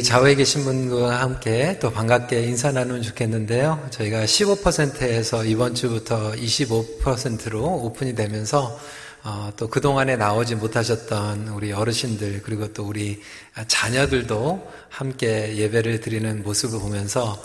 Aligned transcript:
우리 0.00 0.04
좌우에 0.06 0.34
계신 0.34 0.64
분과 0.64 1.20
함께 1.20 1.78
또 1.78 1.92
반갑게 1.92 2.44
인사 2.44 2.72
나누면 2.72 3.02
좋겠는데요. 3.02 3.86
저희가 3.90 4.24
15%에서 4.24 5.44
이번 5.44 5.74
주부터 5.74 6.32
25%로 6.32 7.62
오픈이 7.62 8.14
되면서 8.14 8.80
어, 9.22 9.52
또 9.58 9.68
그동안에 9.68 10.16
나오지 10.16 10.54
못하셨던 10.54 11.48
우리 11.48 11.72
어르신들 11.72 12.40
그리고 12.42 12.72
또 12.72 12.84
우리 12.86 13.20
자녀들도 13.68 14.72
함께 14.88 15.54
예배를 15.58 16.00
드리는 16.00 16.42
모습을 16.44 16.80
보면서 16.80 17.38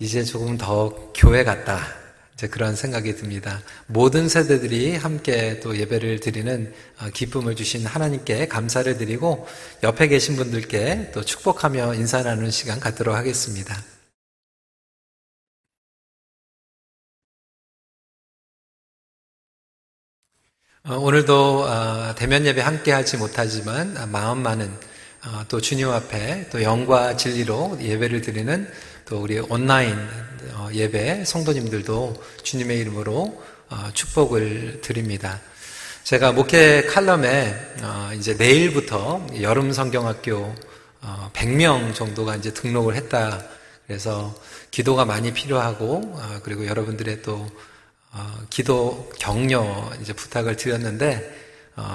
이제 0.00 0.24
조금 0.24 0.58
더 0.58 0.92
교회 1.14 1.44
같다. 1.44 2.01
그런 2.48 2.76
생각이 2.76 3.16
듭니다. 3.16 3.62
모든 3.86 4.28
세대들이 4.28 4.96
함께 4.96 5.60
또 5.60 5.76
예배를 5.76 6.20
드리는 6.20 6.72
어, 7.00 7.10
기쁨을 7.12 7.56
주신 7.56 7.86
하나님께 7.86 8.48
감사를 8.48 8.96
드리고 8.96 9.46
옆에 9.82 10.08
계신 10.08 10.36
분들께 10.36 11.10
또 11.12 11.24
축복하며 11.24 11.94
인사 11.94 12.22
나누는 12.22 12.50
시간 12.50 12.80
갖도록 12.80 13.14
하겠습니다. 13.14 13.76
어, 20.84 20.96
오늘도 20.96 21.64
어, 21.64 22.14
대면 22.16 22.44
예배 22.44 22.60
함께 22.60 22.90
하지 22.92 23.16
못하지만 23.16 23.94
마음 24.10 24.42
많은 24.42 24.68
또 25.48 25.60
주님 25.60 25.88
앞에 25.88 26.48
또 26.50 26.62
영과 26.62 27.16
진리로 27.16 27.78
예배를 27.80 28.20
드리는 28.20 28.68
또 29.04 29.22
우리 29.22 29.38
온라인 29.38 29.94
어, 29.94 30.31
예배 30.72 31.24
성도님들도 31.24 32.22
주님의 32.42 32.78
이름으로 32.80 33.42
어, 33.68 33.90
축복을 33.94 34.80
드립니다. 34.82 35.40
제가 36.04 36.32
목회 36.32 36.82
칼럼에 36.82 37.54
어, 37.82 38.10
이제 38.14 38.34
내일부터 38.34 39.26
여름 39.40 39.72
성경학교 39.72 40.54
100명 41.32 41.94
정도가 41.94 42.36
이제 42.36 42.52
등록을 42.52 42.94
했다. 42.94 43.42
그래서 43.86 44.34
기도가 44.70 45.04
많이 45.04 45.32
필요하고 45.32 46.16
그리고 46.44 46.66
여러분들의 46.66 47.22
또 47.22 47.44
기도 48.50 49.10
격려 49.18 49.90
이제 50.00 50.12
부탁을 50.12 50.56
드렸는데 50.56 51.42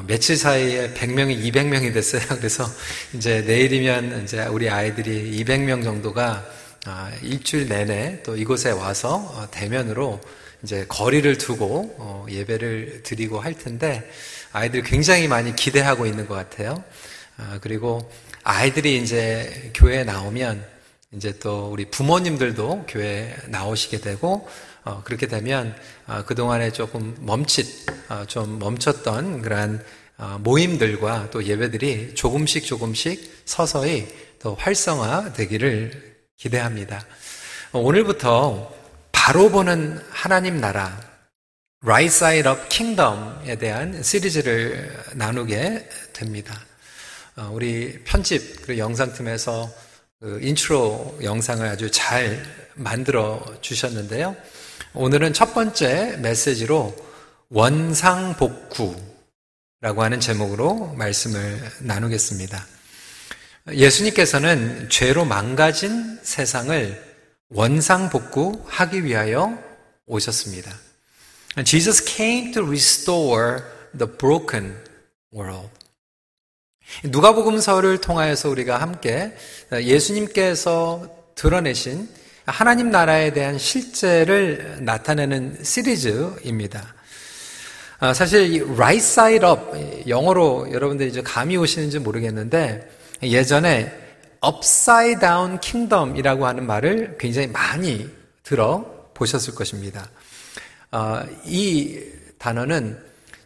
며칠 0.07 0.35
사이에 0.35 0.93
100명이 0.93 1.41
200명이 1.41 1.93
됐어요. 1.93 2.21
그래서 2.37 2.65
이제 3.13 3.41
내일이면 3.41 4.23
이제 4.23 4.45
우리 4.47 4.69
아이들이 4.69 5.41
200명 5.43 5.83
정도가 5.83 6.23
아, 6.25 6.56
일주일 7.21 7.67
내내 7.67 8.23
또 8.23 8.37
이곳에 8.37 8.71
와서 8.71 9.15
어, 9.15 9.47
대면으로 9.51 10.19
이제 10.63 10.85
거리를 10.87 11.37
두고 11.37 11.95
어, 11.97 12.25
예배를 12.29 13.03
드리고 13.03 13.39
할 13.39 13.53
텐데 13.53 14.09
아이들이 14.51 14.83
굉장히 14.83 15.27
많이 15.27 15.55
기대하고 15.55 16.05
있는 16.05 16.27
것 16.27 16.35
같아요. 16.35 16.83
아, 17.37 17.59
그리고 17.61 18.09
아이들이 18.43 18.97
이제 18.97 19.71
교회에 19.75 20.03
나오면 20.03 20.65
이제 21.13 21.37
또 21.39 21.69
우리 21.71 21.85
부모님들도 21.85 22.85
교회에 22.87 23.35
나오시게 23.47 23.99
되고 23.99 24.47
어, 24.83 25.01
그렇게 25.03 25.27
되면 25.27 25.75
그동안에 26.25 26.71
조금 26.71 27.15
멈칫 27.19 27.67
좀 28.27 28.57
멈췄던 28.59 29.41
그러한 29.41 29.83
모임들과 30.39 31.29
또 31.31 31.43
예배들이 31.43 32.15
조금씩 32.15 32.65
조금씩 32.65 33.43
서서히 33.45 34.07
더 34.39 34.53
활성화되기를 34.53 36.06
기대합니다. 36.37 37.05
오늘부터 37.73 38.73
바로 39.11 39.49
보는 39.49 40.01
하나님 40.09 40.61
나라, 40.61 40.99
Right 41.83 42.15
Side 42.15 42.49
Up 42.49 42.61
Kingdom에 42.69 43.57
대한 43.57 44.01
시리즈를 44.01 44.95
나누게 45.13 45.89
됩니다. 46.13 46.59
어, 47.35 47.49
우리 47.51 48.03
편집 48.03 48.65
그 48.65 48.77
영상팀에서 48.77 49.69
그 50.19 50.39
인트로 50.41 51.19
영상을 51.21 51.67
아주 51.67 51.91
잘 51.91 52.43
만들어 52.73 53.43
주셨는데요. 53.61 54.35
오늘은 54.93 55.33
첫 55.33 55.53
번째 55.53 56.17
메시지로 56.17 56.95
원상복구라고 57.49 58.97
하는 59.81 60.19
제목으로 60.19 60.93
말씀을 60.93 61.61
나누겠습니다. 61.81 62.76
예수님께서는 63.71 64.87
죄로 64.89 65.25
망가진 65.25 66.19
세상을 66.21 67.03
원상복구하기 67.49 69.03
위하여 69.03 69.57
오셨습니다. 70.05 70.73
Jesus 71.65 72.05
came 72.05 72.51
to 72.53 72.65
restore 72.65 73.59
the 73.97 74.11
broken 74.17 74.75
world. 75.33 75.69
누가복음서를 77.03 77.99
통하여서 77.99 78.49
우리가 78.49 78.81
함께 78.81 79.35
예수님께서 79.73 81.09
드러내신 81.35 82.07
하나님 82.45 82.89
나라에 82.89 83.33
대한 83.33 83.57
실제를 83.57 84.77
나타내는 84.79 85.63
시리즈입니다. 85.63 86.95
아, 87.99 88.13
사실 88.13 88.53
이 88.53 88.61
right 88.61 88.97
side 88.97 89.45
up 89.45 90.07
영어로 90.07 90.71
여러분들이 90.71 91.09
이제 91.09 91.21
감이 91.21 91.57
오시는지 91.57 91.99
모르겠는데 91.99 92.96
예전에 93.21 93.91
down 95.19 95.59
kingdom이라고 95.59 96.45
하는 96.45 96.65
말을 96.65 97.17
굉장히 97.19 97.47
많이 97.47 98.09
들어 98.43 99.09
보셨을 99.13 99.55
것입니다. 99.55 100.07
어, 100.91 101.21
이 101.45 101.99
단어는 102.37 102.97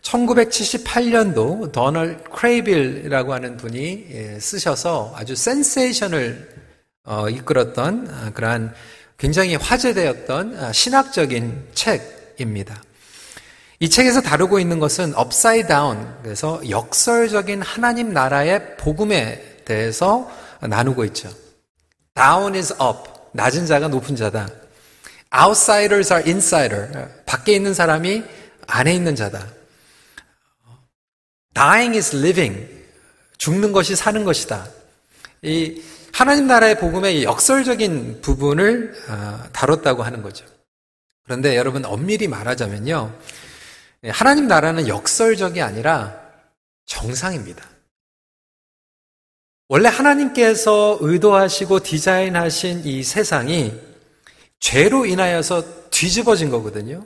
1978년도 0.01 1.71
Donald 1.71 2.23
Kraybill이라고 2.23 3.33
하는 3.33 3.57
분이 3.57 4.07
예, 4.11 4.39
쓰셔서 4.39 5.13
아주 5.15 5.35
센세이션을 5.35 6.49
어, 7.05 7.29
이끌었던 7.29 8.07
아, 8.11 8.31
그러한 8.31 8.73
굉장히 9.17 9.55
화제되었던 9.55 10.57
아, 10.57 10.71
신학적인 10.71 11.69
책입니다. 11.73 12.83
이 13.79 13.89
책에서 13.89 14.21
다루고 14.21 14.59
있는 14.59 14.79
것은 14.79 15.15
upside 15.15 15.67
down, 15.67 16.07
그래서 16.21 16.61
역설적인 16.69 17.63
하나님 17.63 18.13
나라의 18.13 18.77
복음에 18.77 19.50
대해서 19.71 20.29
나누고 20.59 21.05
있죠. 21.05 21.29
Down 22.13 22.55
is 22.55 22.73
up. 22.73 23.09
낮은 23.31 23.65
자가 23.65 23.87
높은 23.87 24.15
자다. 24.17 24.49
Outsiders 25.33 26.13
are 26.13 26.29
insider. 26.29 27.07
밖에 27.25 27.53
있는 27.53 27.73
사람이 27.73 28.23
안에 28.67 28.93
있는 28.93 29.15
자다. 29.15 29.47
Dying 31.53 31.95
is 31.95 32.15
living. 32.15 32.67
죽는 33.37 33.71
것이 33.71 33.95
사는 33.95 34.23
것이다. 34.23 34.67
이 35.41 35.81
하나님 36.13 36.47
나라의 36.47 36.77
복음의 36.77 37.23
역설적인 37.23 38.21
부분을 38.21 38.93
아, 39.07 39.47
다뤘다고 39.53 40.03
하는 40.03 40.21
거죠. 40.21 40.45
그런데 41.23 41.55
여러분 41.55 41.85
엄밀히 41.85 42.27
말하자면요. 42.27 43.17
하나님 44.09 44.47
나라는 44.47 44.87
역설적이 44.87 45.61
아니라 45.61 46.19
정상입니다. 46.85 47.70
원래 49.73 49.87
하나님께서 49.87 50.97
의도하시고 50.99 51.79
디자인하신 51.79 52.81
이 52.83 53.03
세상이 53.03 53.71
죄로 54.59 55.05
인하여서 55.05 55.89
뒤집어진 55.89 56.49
거거든요. 56.49 57.05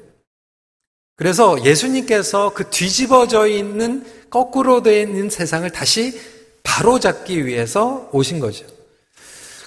그래서 1.16 1.64
예수님께서 1.64 2.56
그 2.56 2.72
뒤집어져 2.72 3.46
있는 3.46 4.04
거꾸로 4.32 4.82
되어 4.82 5.00
있는 5.00 5.30
세상을 5.30 5.70
다시 5.70 6.20
바로잡기 6.64 7.46
위해서 7.46 8.10
오신 8.12 8.40
거죠. 8.40 8.66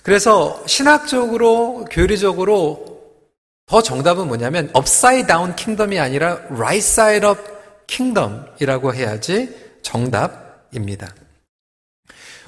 그래서 0.02 0.61
신학적으로 0.67 1.87
교리적으로 1.93 3.00
더 3.67 3.81
정답은 3.81 4.26
뭐냐면 4.26 4.72
upside 4.76 5.28
down 5.28 5.55
kingdom이 5.55 6.00
아니라 6.00 6.40
right 6.50 6.78
side 6.78 7.28
up 7.28 7.40
kingdom이라고 7.87 8.93
해야지 8.93 9.55
정답입니다. 9.82 11.14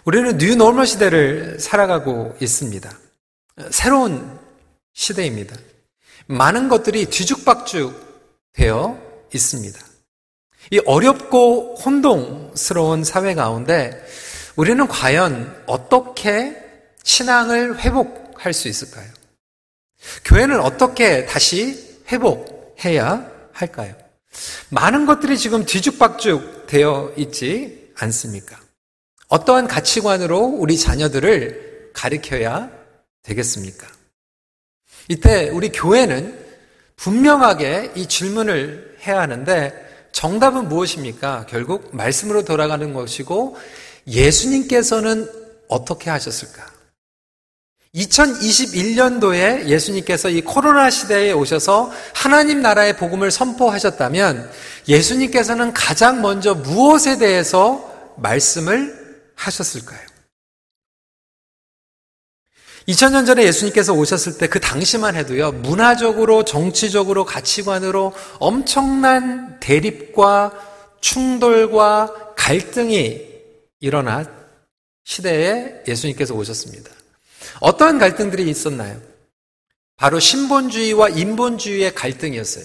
우리는 0.04 0.38
new 0.38 0.56
normal 0.56 0.86
시대를 0.86 1.60
살아가고 1.60 2.36
있습니다. 2.40 2.90
새로운 3.70 4.38
시대입니다. 4.94 5.56
많은 6.26 6.68
것들이 6.68 7.06
뒤죽박죽 7.06 8.50
되어 8.52 8.98
있습니다. 9.34 9.78
이 10.70 10.80
어렵고 10.86 11.76
혼동스러운 11.76 13.04
사회 13.04 13.34
가운데 13.34 14.06
우리는 14.56 14.86
과연 14.86 15.64
어떻게 15.66 16.56
신앙을 17.02 17.80
회복할 17.80 18.52
수 18.52 18.68
있을까요? 18.68 19.08
교회는 20.24 20.60
어떻게 20.60 21.26
다시 21.26 21.98
회복해야 22.10 23.30
할까요? 23.52 23.94
많은 24.70 25.06
것들이 25.06 25.36
지금 25.36 25.64
뒤죽박죽 25.64 26.66
되어 26.66 27.12
있지 27.16 27.92
않습니까? 27.96 28.59
어떠한 29.30 29.68
가치관으로 29.68 30.38
우리 30.38 30.76
자녀들을 30.76 31.90
가르쳐야 31.94 32.70
되겠습니까? 33.22 33.86
이때 35.08 35.48
우리 35.50 35.70
교회는 35.70 36.38
분명하게 36.96 37.92
이 37.94 38.06
질문을 38.06 38.98
해야 39.06 39.20
하는데 39.20 40.08
정답은 40.12 40.68
무엇입니까? 40.68 41.46
결국 41.48 41.94
말씀으로 41.96 42.44
돌아가는 42.44 42.92
것이고 42.92 43.56
예수님께서는 44.06 45.30
어떻게 45.68 46.10
하셨을까? 46.10 46.66
2021년도에 47.94 49.66
예수님께서 49.66 50.28
이 50.28 50.42
코로나 50.42 50.90
시대에 50.90 51.32
오셔서 51.32 51.90
하나님 52.14 52.62
나라의 52.62 52.96
복음을 52.96 53.30
선포하셨다면 53.30 54.50
예수님께서는 54.88 55.72
가장 55.72 56.20
먼저 56.20 56.54
무엇에 56.54 57.18
대해서 57.18 58.14
말씀을 58.16 58.99
하셨을까요? 59.40 60.00
2000년 62.88 63.26
전에 63.26 63.44
예수님께서 63.44 63.92
오셨을 63.92 64.38
때 64.38 64.48
그 64.48 64.58
당시만 64.58 65.14
해도요, 65.16 65.52
문화적으로, 65.52 66.44
정치적으로, 66.44 67.24
가치관으로 67.24 68.14
엄청난 68.38 69.60
대립과 69.60 70.98
충돌과 71.00 72.34
갈등이 72.36 73.28
일어난 73.80 74.26
시대에 75.04 75.82
예수님께서 75.86 76.34
오셨습니다. 76.34 76.90
어떠한 77.60 77.98
갈등들이 77.98 78.48
있었나요? 78.48 79.00
바로 79.96 80.18
신본주의와 80.18 81.10
인본주의의 81.10 81.94
갈등이었어요. 81.94 82.64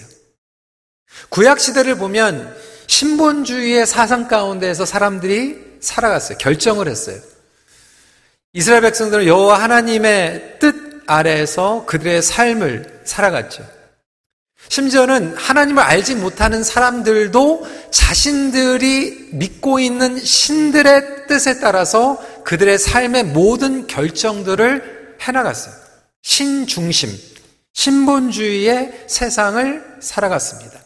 구약 1.30 1.60
시대를 1.60 1.98
보면 1.98 2.56
신본주의의 2.88 3.86
사상 3.86 4.28
가운데에서 4.28 4.86
사람들이 4.86 5.64
살아갔어요. 5.85 6.37
결정을 6.37 6.87
했어요. 6.87 7.17
이스라엘 8.53 8.81
백성들은 8.81 9.25
여호와 9.27 9.61
하나님의 9.61 10.57
뜻 10.59 10.75
아래에서 11.07 11.85
그들의 11.85 12.21
삶을 12.21 13.01
살아갔죠. 13.05 13.65
심지어는 14.69 15.35
하나님을 15.35 15.83
알지 15.83 16.15
못하는 16.15 16.63
사람들도 16.63 17.67
자신들이 17.91 19.29
믿고 19.33 19.79
있는 19.79 20.17
신들의 20.17 21.27
뜻에 21.27 21.59
따라서 21.59 22.19
그들의 22.43 22.79
삶의 22.79 23.25
모든 23.25 23.85
결정들을 23.87 25.17
해나갔어요. 25.21 25.75
신중심, 26.23 27.15
신본주의의 27.73 29.05
세상을 29.07 29.97
살아갔습니다. 29.99 30.84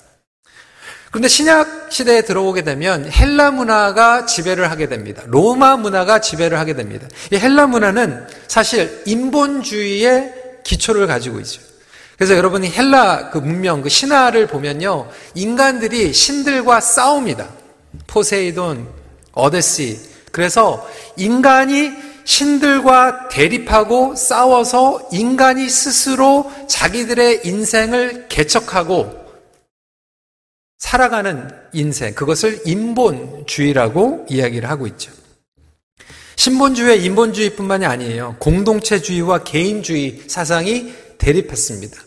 그런데 1.11 1.27
신약 1.27 1.88
시대에 1.89 2.21
들어오게 2.21 2.63
되면 2.63 3.09
헬라 3.11 3.51
문화가 3.51 4.25
지배를 4.25 4.69
하게 4.69 4.88
됩니다. 4.88 5.23
로마 5.25 5.75
문화가 5.75 6.21
지배를 6.21 6.59
하게 6.59 6.75
됩니다. 6.75 7.07
이 7.31 7.38
헬라 7.38 7.67
문화는 7.67 8.27
사실 8.47 9.01
인본주의의 9.06 10.33
기초를 10.63 11.07
가지고 11.07 11.39
있죠. 11.39 11.61
그래서 12.15 12.35
여러분이 12.35 12.69
헬라 12.69 13.29
그 13.31 13.38
문명, 13.39 13.81
그 13.81 13.89
신화를 13.89 14.47
보면요. 14.47 15.09
인간들이 15.33 16.13
신들과 16.13 16.81
싸웁니다. 16.81 17.47
포세이돈, 18.07 18.88
어데시. 19.31 20.00
그래서 20.31 20.88
인간이 21.15 21.91
신들과 22.25 23.29
대립하고 23.29 24.15
싸워서 24.15 25.09
인간이 25.11 25.67
스스로 25.69 26.51
자기들의 26.67 27.41
인생을 27.45 28.27
개척하고 28.29 29.28
살아가는 30.79 31.49
인생, 31.73 32.15
그것을 32.15 32.61
인본주의라고 32.65 34.25
이야기를 34.29 34.69
하고 34.69 34.87
있죠. 34.87 35.11
신본주의와 36.37 36.95
인본주의뿐만이 36.95 37.85
아니에요. 37.85 38.37
공동체주의와 38.39 39.43
개인주의 39.43 40.23
사상이 40.27 40.93
대립했습니다. 41.17 42.01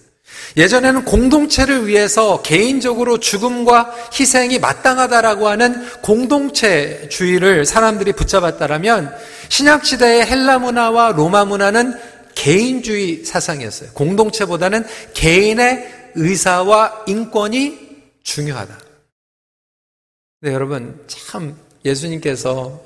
예전에는 0.57 1.05
공동체를 1.05 1.87
위해서 1.87 2.41
개인적으로 2.41 3.21
죽음과 3.21 3.95
희생이 4.19 4.59
마땅하다라고 4.59 5.49
하는 5.49 5.87
공동체주의를 6.01 7.67
사람들이 7.67 8.15
붙잡았다라면 8.15 9.15
신약시대의 9.51 10.27
헬라 10.27 10.61
문화와 10.61 11.13
로마 11.13 11.45
문화는 11.45 11.95
개인주의 12.35 13.25
사상이었어요. 13.25 13.91
공동체보다는 13.93 14.87
개인의 15.13 15.89
의사와 16.15 17.05
인권이 17.07 17.82
중요하다. 18.23 18.79
네, 20.41 20.53
여러분, 20.53 21.05
참 21.07 21.57
예수님께서 21.85 22.81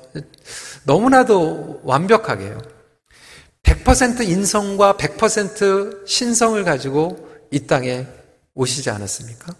너무나도 0.85 1.81
완벽하게요. 1.83 2.61
100% 3.63 4.27
인성과 4.27 4.93
100% 4.93 6.07
신성을 6.07 6.63
가지고 6.63 7.27
이 7.51 7.65
땅에 7.67 8.07
오시지 8.53 8.89
않았습니까? 8.89 9.55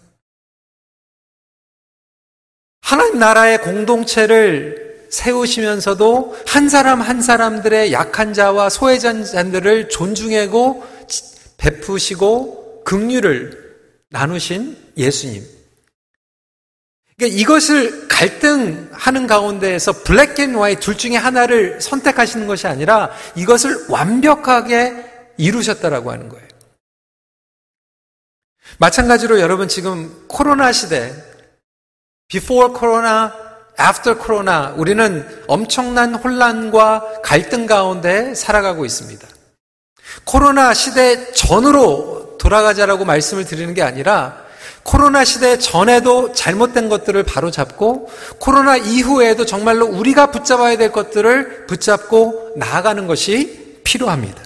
하나님 2.80 3.18
나라의 3.18 3.60
공동체를 3.60 5.08
세우시면서도 5.10 6.36
한 6.46 6.68
사람 6.68 7.00
한 7.00 7.20
사람들의 7.20 7.92
약한 7.92 8.32
자와 8.32 8.70
소외자들을 8.70 9.88
존중하고 9.88 10.84
베푸시고 11.58 12.84
긍휼을 12.84 13.68
나누신 14.10 14.92
예수님. 14.96 15.57
그러니까 17.18 17.40
이것을 17.40 18.06
갈등하는 18.06 19.26
가운데에서 19.26 19.92
black 20.04 20.38
and 20.38 20.54
white 20.54 20.80
둘 20.80 20.96
중에 20.96 21.16
하나를 21.16 21.80
선택하시는 21.80 22.46
것이 22.46 22.68
아니라 22.68 23.10
이것을 23.34 23.86
완벽하게 23.88 25.34
이루셨다라고 25.36 26.12
하는 26.12 26.28
거예요. 26.28 26.46
마찬가지로 28.78 29.40
여러분 29.40 29.66
지금 29.66 30.26
코로나 30.28 30.70
시대, 30.70 31.12
before 32.28 32.72
corona, 32.78 33.30
after 33.80 34.16
corona, 34.16 34.72
우리는 34.76 35.26
엄청난 35.48 36.14
혼란과 36.14 37.22
갈등 37.22 37.66
가운데 37.66 38.34
살아가고 38.34 38.84
있습니다. 38.84 39.26
코로나 40.24 40.72
시대 40.72 41.32
전으로 41.32 42.36
돌아가자라고 42.38 43.04
말씀을 43.04 43.44
드리는 43.44 43.74
게 43.74 43.82
아니라 43.82 44.47
코로나 44.88 45.22
시대 45.22 45.58
전에도 45.58 46.32
잘못된 46.32 46.88
것들을 46.88 47.22
바로 47.24 47.50
잡고 47.50 48.08
코로나 48.38 48.78
이후에도 48.78 49.44
정말로 49.44 49.84
우리가 49.84 50.30
붙잡아야 50.30 50.78
될 50.78 50.92
것들을 50.92 51.66
붙잡고 51.66 52.52
나아가는 52.56 53.06
것이 53.06 53.80
필요합니다. 53.84 54.42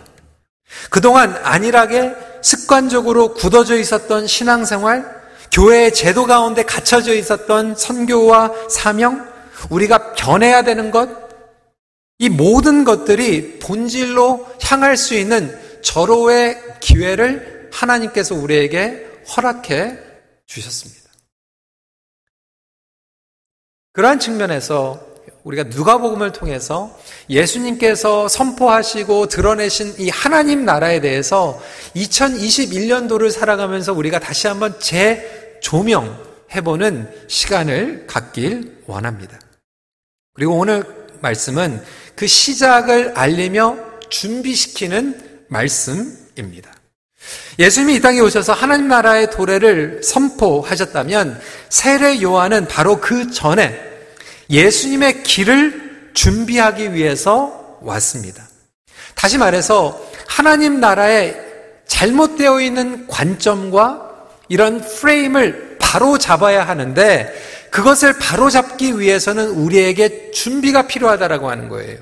그동안 0.90 1.38
안일하게 1.44 2.14
습관적으로 2.42 3.34
굳어져 3.34 3.76
있었던 3.76 4.26
신앙생활, 4.26 5.06
교회의 5.52 5.94
제도 5.94 6.26
가운데 6.26 6.64
갇혀져 6.64 7.14
있었던 7.14 7.76
선교와 7.76 8.50
사명, 8.68 9.24
우리가 9.70 10.14
변해야 10.14 10.62
되는 10.62 10.90
것, 10.90 11.08
이 12.18 12.28
모든 12.28 12.82
것들이 12.82 13.60
본질로 13.60 14.48
향할 14.60 14.96
수 14.96 15.14
있는 15.14 15.56
절호의 15.82 16.58
기회를 16.80 17.68
하나님께서 17.72 18.34
우리에게 18.34 19.06
허락해 19.36 20.10
주셨습니다. 20.52 21.10
그러한 23.92 24.18
측면에서 24.18 25.12
우리가 25.44 25.64
누가복음을 25.64 26.32
통해서 26.32 26.98
예수님께서 27.28 28.28
선포하시고 28.28 29.26
드러내신 29.26 29.94
이 29.98 30.08
하나님 30.08 30.64
나라에 30.64 31.00
대해서 31.00 31.60
2021년도를 31.96 33.30
살아가면서 33.30 33.92
우리가 33.92 34.18
다시 34.18 34.46
한번 34.46 34.78
재조명해보는 35.60 37.26
시간을 37.28 38.06
갖길 38.06 38.82
원합니다. 38.86 39.38
그리고 40.34 40.56
오늘 40.56 40.84
말씀은 41.20 41.84
그 42.16 42.26
시작을 42.26 43.16
알리며 43.16 43.78
준비시키는 44.10 45.46
말씀입니다. 45.48 46.81
예수님이 47.58 47.96
이 47.96 48.00
땅에 48.00 48.20
오셔서 48.20 48.52
하나님 48.52 48.88
나라의 48.88 49.30
도래를 49.30 50.00
선포하셨다면 50.02 51.40
세례 51.68 52.20
요한은 52.22 52.66
바로 52.66 53.00
그 53.00 53.30
전에 53.30 53.78
예수님의 54.50 55.22
길을 55.22 56.10
준비하기 56.14 56.94
위해서 56.94 57.78
왔습니다. 57.82 58.48
다시 59.14 59.38
말해서 59.38 60.00
하나님 60.26 60.80
나라에 60.80 61.36
잘못되어 61.86 62.60
있는 62.60 63.06
관점과 63.06 64.10
이런 64.48 64.80
프레임을 64.80 65.76
바로 65.78 66.18
잡아야 66.18 66.66
하는데 66.66 67.32
그것을 67.70 68.18
바로 68.18 68.50
잡기 68.50 68.98
위해서는 68.98 69.48
우리에게 69.48 70.30
준비가 70.30 70.86
필요하다라고 70.86 71.50
하는 71.50 71.68
거예요. 71.68 71.98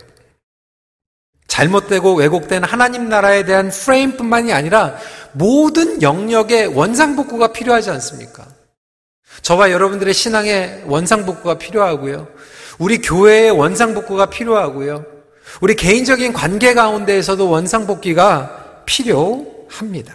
잘못되고 1.50 2.14
왜곡된 2.14 2.62
하나님 2.62 3.08
나라에 3.08 3.44
대한 3.44 3.70
프레임뿐만이 3.70 4.52
아니라 4.52 4.96
모든 5.32 6.00
영역의 6.00 6.68
원상복구가 6.68 7.52
필요하지 7.52 7.90
않습니까? 7.90 8.46
저와 9.42 9.72
여러분들의 9.72 10.14
신앙의 10.14 10.84
원상복구가 10.86 11.58
필요하고요. 11.58 12.28
우리 12.78 12.98
교회의 12.98 13.50
원상복구가 13.50 14.26
필요하고요. 14.26 15.04
우리 15.60 15.74
개인적인 15.74 16.32
관계 16.32 16.72
가운데에서도 16.72 17.50
원상복귀가 17.50 18.84
필요합니다. 18.86 20.14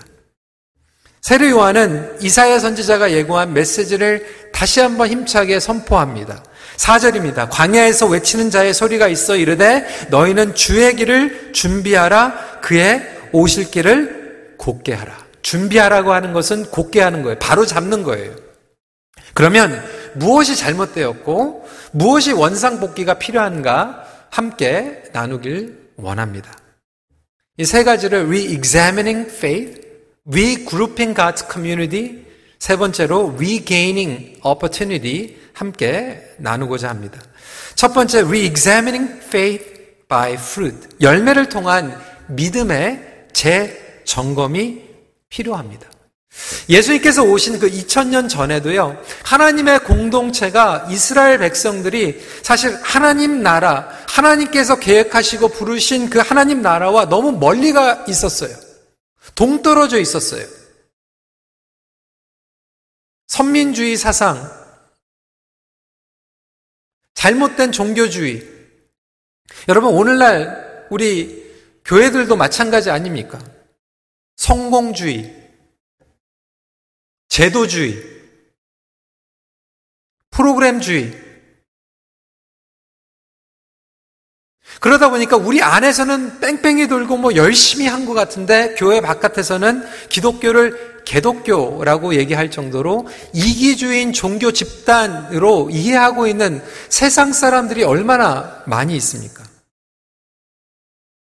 세례 1.22 1.50
요한은 1.50 2.18
이사야 2.22 2.60
선지자가 2.60 3.12
예고한 3.12 3.54
메시지를 3.54 4.26
다시 4.54 4.80
한번 4.80 5.10
힘차게 5.10 5.60
선포합니다. 5.60 6.44
4절입니다. 6.78 7.48
광야에서 7.50 8.08
외치는 8.08 8.50
자의 8.50 8.74
소리가 8.74 9.08
있어 9.08 9.36
이르되 9.36 9.86
너희는 10.10 10.56
주의 10.56 10.96
길을 10.96 11.54
준비하라 11.54 12.60
그의 12.62 13.02
오실 13.32 13.72
길을 13.72 14.56
곧게 14.58 14.94
하라. 14.94 15.26
준비하라고 15.42 16.14
하는 16.14 16.34
것은 16.34 16.66
곧게 16.72 17.02
하는 17.02 17.22
거예요. 17.22 17.38
바로 17.40 17.66
잡는 17.66 18.04
거예요. 18.04 18.36
그러면 19.34 19.84
무엇이 20.16 20.56
잘못되었고 20.56 21.68
무엇이 21.92 22.32
원상복귀가 22.32 23.16
필요한가 23.16 24.06
함께 24.30 25.04
나누길 25.14 25.92
원합니다. 25.98 26.52
이 27.58 27.64
세 27.64 27.84
가지를 27.86 28.26
re-examining 28.28 29.30
faith, 29.32 29.82
regrouping 30.30 31.14
God's 31.14 31.50
community, 31.50 32.26
세 32.60 32.76
번째로 32.76 33.34
regaining 33.38 34.38
opportunity 34.44 35.38
함께 35.56 36.22
나누고자 36.38 36.90
합니다. 36.90 37.20
첫 37.76 37.94
번째 37.94 38.24
re-examining 38.24 39.22
faith 39.24 39.66
by 40.08 40.34
fruit. 40.34 40.90
열매를 41.02 41.50
통한 41.50 41.98
믿음의 42.28 43.28
재점검이 43.34 44.84
필요합니다. 45.30 45.90
예수님께서 46.68 47.24
오신 47.24 47.60
그 47.60 47.70
2000년 47.70 48.28
전에도요, 48.30 49.02
하나님의 49.24 49.86
공동체가 49.86 50.88
이스라엘 50.90 51.38
백성들이 51.40 52.22
사실 52.42 52.78
하나님 52.84 53.42
나라, 53.42 53.90
하나님께서 54.10 54.78
계획하시고 54.78 55.48
부르신 55.50 56.10
그 56.10 56.20
하나님 56.20 56.62
나라와 56.62 57.08
너무 57.08 57.32
멀리가 57.32 58.06
있었어요. 58.10 58.54
동떨어져 59.36 60.00
있었어요. 60.00 60.46
선민주의 63.28 63.96
사상, 63.96 64.65
잘못된 67.16 67.72
종교주의. 67.72 68.48
여러분, 69.68 69.94
오늘날 69.94 70.88
우리 70.92 71.44
교회들도 71.84 72.36
마찬가지 72.36 72.92
아닙니까? 72.92 73.40
성공주의, 74.36 75.34
제도주의, 77.30 78.04
프로그램주의. 80.30 81.24
그러다 84.82 85.10
보니까 85.10 85.38
우리 85.38 85.62
안에서는 85.62 86.40
뺑뺑이 86.42 86.88
돌고 86.88 87.18
뭐 87.18 87.36
열심히 87.36 87.88
한 87.88 88.06
것 88.06 88.14
같은데 88.14 88.76
교회 88.76 89.00
바깥에서는 89.00 89.84
기독교를 90.10 90.95
개독교라고 91.06 92.16
얘기할 92.16 92.52
정도로 92.52 93.08
이기주의인 93.34 94.12
종교 94.12 94.52
집단으로 94.52 95.70
이해하고 95.72 96.28
있는 96.28 96.62
세상 96.90 97.32
사람들이 97.32 97.84
얼마나 97.84 98.64
많이 98.66 98.96
있습니까? 98.98 99.44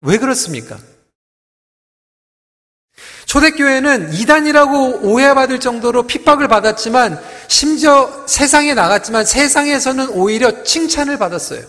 왜 0.00 0.18
그렇습니까? 0.18 0.78
초대교회는 3.26 4.14
이단이라고 4.14 5.00
오해받을 5.02 5.60
정도로 5.60 6.06
핍박을 6.06 6.48
받았지만 6.48 7.20
심지어 7.48 8.24
세상에 8.26 8.72
나갔지만 8.72 9.24
세상에서는 9.24 10.10
오히려 10.10 10.62
칭찬을 10.62 11.18
받았어요. 11.18 11.62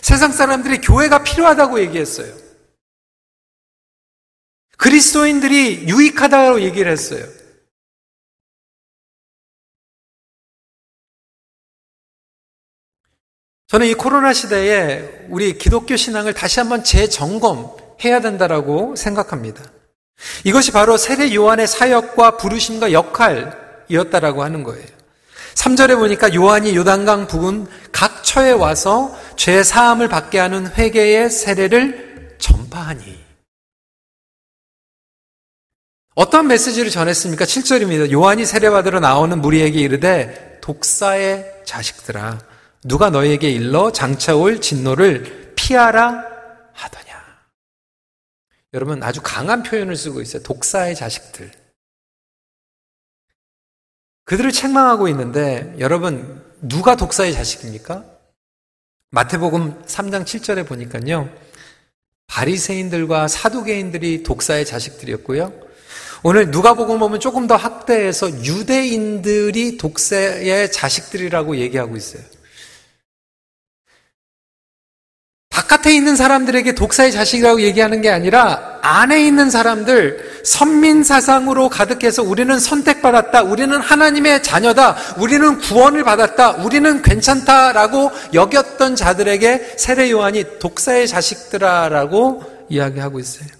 세상 0.00 0.32
사람들이 0.32 0.80
교회가 0.80 1.22
필요하다고 1.22 1.80
얘기했어요. 1.80 2.49
그리스도인들이 4.80 5.88
유익하다고 5.88 6.62
얘기를 6.62 6.90
했어요. 6.90 7.22
저는 13.68 13.86
이 13.86 13.94
코로나 13.94 14.32
시대에 14.32 15.26
우리 15.28 15.58
기독교 15.58 15.96
신앙을 15.96 16.32
다시 16.32 16.60
한번 16.60 16.82
재점검해야 16.82 18.20
된다라고 18.22 18.96
생각합니다. 18.96 19.62
이것이 20.44 20.72
바로 20.72 20.96
세례 20.96 21.32
요한의 21.34 21.66
사역과 21.66 22.38
부르심과 22.38 22.92
역할이었다라고 22.92 24.42
하는 24.42 24.64
거예요. 24.64 24.86
3절에 25.54 25.98
보니까 25.98 26.34
요한이 26.34 26.74
요단강 26.74 27.26
부근 27.26 27.66
각 27.92 28.24
처에 28.24 28.52
와서 28.52 29.14
죄 29.36 29.62
사함을 29.62 30.08
받게 30.08 30.38
하는 30.38 30.72
회개의 30.72 31.28
세례를 31.28 32.36
전파하니. 32.38 33.19
어떤 36.20 36.48
메시지를 36.48 36.90
전했습니까? 36.90 37.46
7절입니다. 37.46 38.12
요한이 38.12 38.44
세례받으러 38.44 39.00
나오는 39.00 39.40
무리에게 39.40 39.80
이르되 39.80 40.58
독사의 40.60 41.62
자식들아 41.64 42.38
누가 42.84 43.08
너에게 43.08 43.50
일러 43.50 43.90
장차 43.90 44.36
올 44.36 44.60
진노를 44.60 45.54
피하라 45.56 46.22
하더냐. 46.74 47.24
여러분 48.74 49.02
아주 49.02 49.22
강한 49.22 49.62
표현을 49.62 49.96
쓰고 49.96 50.20
있어요. 50.20 50.42
독사의 50.42 50.94
자식들. 50.94 51.50
그들을 54.26 54.52
책망하고 54.52 55.08
있는데 55.08 55.74
여러분 55.78 56.44
누가 56.60 56.96
독사의 56.96 57.32
자식입니까? 57.32 58.04
마태복음 59.08 59.84
3장 59.84 60.24
7절에 60.24 60.68
보니까요. 60.68 61.34
바리새인들과 62.26 63.26
사두개인들이 63.26 64.22
독사의 64.22 64.66
자식들이었고요. 64.66 65.69
오늘 66.22 66.50
누가복음 66.50 66.98
보면 66.98 67.18
조금 67.20 67.46
더 67.46 67.56
확대해서 67.56 68.30
유대인들이 68.30 69.78
독사의 69.78 70.70
자식들이라고 70.70 71.56
얘기하고 71.56 71.96
있어요. 71.96 72.22
바깥에 75.50 75.94
있는 75.94 76.16
사람들에게 76.16 76.74
독사의 76.74 77.12
자식이라고 77.12 77.60
얘기하는 77.62 78.02
게 78.02 78.10
아니라 78.10 78.78
안에 78.82 79.24
있는 79.24 79.50
사람들 79.50 80.42
선민 80.44 81.02
사상으로 81.04 81.68
가득해서 81.68 82.22
우리는 82.22 82.58
선택받았다. 82.58 83.42
우리는 83.42 83.78
하나님의 83.78 84.42
자녀다. 84.42 84.96
우리는 85.18 85.58
구원을 85.58 86.04
받았다. 86.04 86.52
우리는 86.64 87.02
괜찮다라고 87.02 88.10
여겼던 88.34 88.96
자들에게 88.96 89.74
세례 89.76 90.10
요한이 90.10 90.58
독사의 90.58 91.08
자식들아라고 91.08 92.42
이야기하고 92.68 93.18
있어요. 93.18 93.59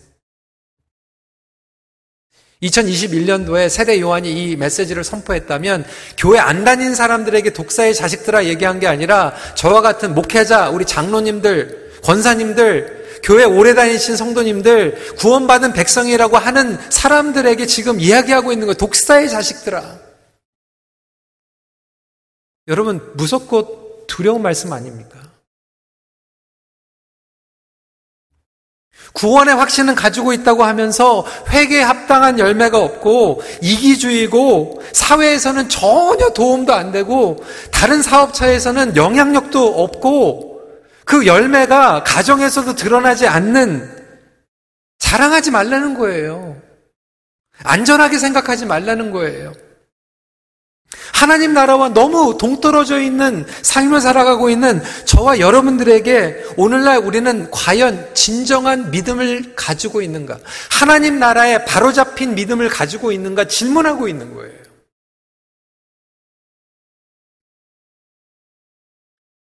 2021년도에 2.62 3.69
세례 3.69 4.00
요한이 4.00 4.33
이 4.33 4.57
메시지를 4.57 5.02
선포했다면 5.02 5.85
교회 6.17 6.38
안 6.38 6.64
다닌 6.64 6.95
사람들에게 6.95 7.50
독사의 7.52 7.95
자식들아 7.95 8.45
얘기한 8.45 8.81
게 8.81 8.87
아니라 8.87 9.35
저와 9.55 9.81
같은 9.81 10.14
목회자, 10.14 10.71
우리 10.71 10.85
장로님들, 10.85 12.00
권사님들, 12.05 13.21
교회 13.23 13.45
오래 13.45 13.75
다니신 13.75 14.17
성도님들, 14.17 15.17
구원받은 15.17 15.73
백성이라고 15.73 16.37
하는 16.37 16.79
사람들에게 16.90 17.67
지금 17.67 18.00
이야기하고 18.00 18.52
있는 18.52 18.67
거 18.67 18.75
독사의 18.75 19.29
자식들아. 19.29 19.99
여러분, 22.69 23.12
무섭고 23.14 24.07
두려운 24.07 24.43
말씀 24.43 24.73
아닙니까? 24.73 25.20
구원의 29.12 29.55
확신은 29.57 29.95
가지고 29.95 30.33
있다고 30.33 30.64
하면서 30.64 31.25
회개에 31.50 31.83
합당한 31.83 32.38
열매가 32.38 32.79
없고 32.79 33.43
이기주의고 33.61 34.83
사회에서는 34.93 35.69
전혀 35.69 36.31
도움도 36.31 36.73
안 36.73 36.93
되고 36.93 37.43
다른 37.73 38.02
사업차에서는 38.02 38.97
영향력도 38.97 39.83
없고 39.83 40.61
그 41.05 41.26
열매가 41.26 42.05
가정에서도 42.05 42.75
드러나지 42.75 43.26
않는 43.26 44.00
자랑하지 44.99 45.50
말라는 45.50 45.95
거예요. 45.95 46.57
안전하게 47.64 48.19
생각하지 48.19 48.67
말라는 48.67 49.11
거예요. 49.11 49.52
하나님 51.12 51.52
나라와 51.52 51.90
너무 51.90 52.37
동떨어져 52.38 53.00
있는 53.00 53.47
삶을 53.62 54.00
살아가고 54.00 54.50
있는 54.50 54.82
저와 55.04 55.38
여러분들에게 55.38 56.54
오늘날 56.56 56.99
우리는 56.99 57.50
과연 57.50 58.14
진정한 58.14 58.90
믿음을 58.90 59.54
가지고 59.54 60.02
있는가? 60.02 60.38
하나님 60.70 61.18
나라에 61.18 61.64
바로잡힌 61.64 62.35
믿음을 62.35 62.68
가지고 62.68 63.12
있는가 63.12 63.47
질문하고 63.47 64.09
있는 64.09 64.35
거예요. 64.35 64.61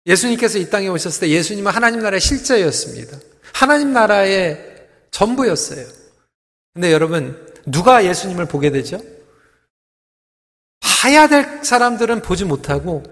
예수님께서 0.07 0.59
이 0.59 0.69
땅에 0.69 0.89
오셨을 0.89 1.21
때 1.21 1.29
예수님은 1.29 1.71
하나님 1.71 2.01
나라의 2.01 2.21
실제였습니다. 2.21 3.19
하나님 3.53 3.93
나라의 3.93 4.89
전부였어요. 5.13 5.87
근데 6.75 6.93
여러분, 6.93 7.47
누가 7.67 8.05
예수님을 8.05 8.47
보게 8.47 8.71
되죠? 8.71 8.99
봐야 11.03 11.27
될 11.27 11.59
사람들은 11.63 12.23
보지 12.23 12.45
못하고 12.45 13.03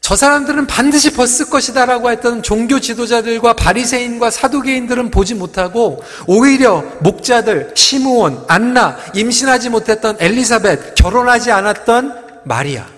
저 0.00 0.14
사람들은 0.14 0.68
반드시 0.68 1.12
벗을 1.14 1.50
것이다라고 1.50 2.12
했던 2.12 2.44
종교 2.44 2.78
지도자들과 2.78 3.54
바리새인과 3.54 4.30
사두개인들은 4.30 5.10
보지 5.10 5.34
못하고 5.34 6.04
오히려 6.28 6.84
목자들 7.00 7.72
시므온, 7.74 8.44
안나, 8.46 8.98
임신하지 9.14 9.70
못했던 9.70 10.16
엘리사벳, 10.20 10.94
결혼하지 10.94 11.50
않았던 11.50 12.42
마리아 12.44 12.93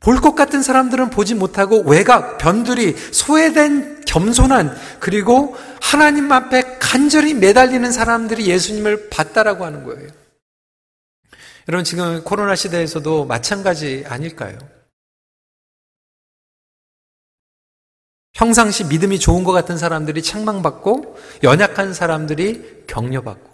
볼 0.00 0.20
것 0.20 0.34
같은 0.34 0.62
사람들은 0.62 1.10
보지 1.10 1.34
못하고 1.34 1.80
외곽, 1.82 2.38
변두리, 2.38 2.96
소외된 2.96 4.04
겸손한 4.06 4.76
그리고 5.00 5.56
하나님 5.82 6.30
앞에 6.32 6.78
간절히 6.78 7.34
매달리는 7.34 7.90
사람들이 7.90 8.46
예수님을 8.46 9.10
봤다라고 9.10 9.64
하는 9.64 9.84
거예요. 9.84 10.08
여러분 11.68 11.84
지금 11.84 12.24
코로나 12.24 12.54
시대에서도 12.54 13.26
마찬가지 13.26 14.04
아닐까요? 14.08 14.58
평상시 18.32 18.84
믿음이 18.84 19.18
좋은 19.18 19.42
것 19.42 19.52
같은 19.52 19.76
사람들이 19.76 20.22
책망받고 20.22 21.18
연약한 21.42 21.92
사람들이 21.92 22.84
격려받고 22.86 23.47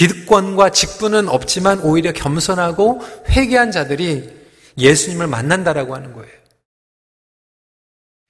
기득권과 0.00 0.70
직분은 0.70 1.28
없지만 1.28 1.80
오히려 1.80 2.12
겸손하고 2.12 3.02
회개한 3.28 3.70
자들이 3.70 4.30
예수님을 4.78 5.26
만난다라고 5.26 5.94
하는 5.94 6.14
거예요. 6.14 6.32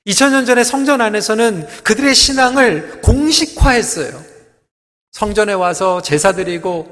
2000년 0.08 0.46
전에 0.46 0.64
성전 0.64 1.00
안에서는 1.00 1.68
그들의 1.84 2.12
신앙을 2.12 3.02
공식화했어요. 3.02 4.20
성전에 5.12 5.52
와서 5.52 6.02
제사 6.02 6.32
드리고 6.32 6.90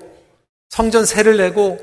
성전 0.68 1.04
세를 1.04 1.38
내고 1.38 1.80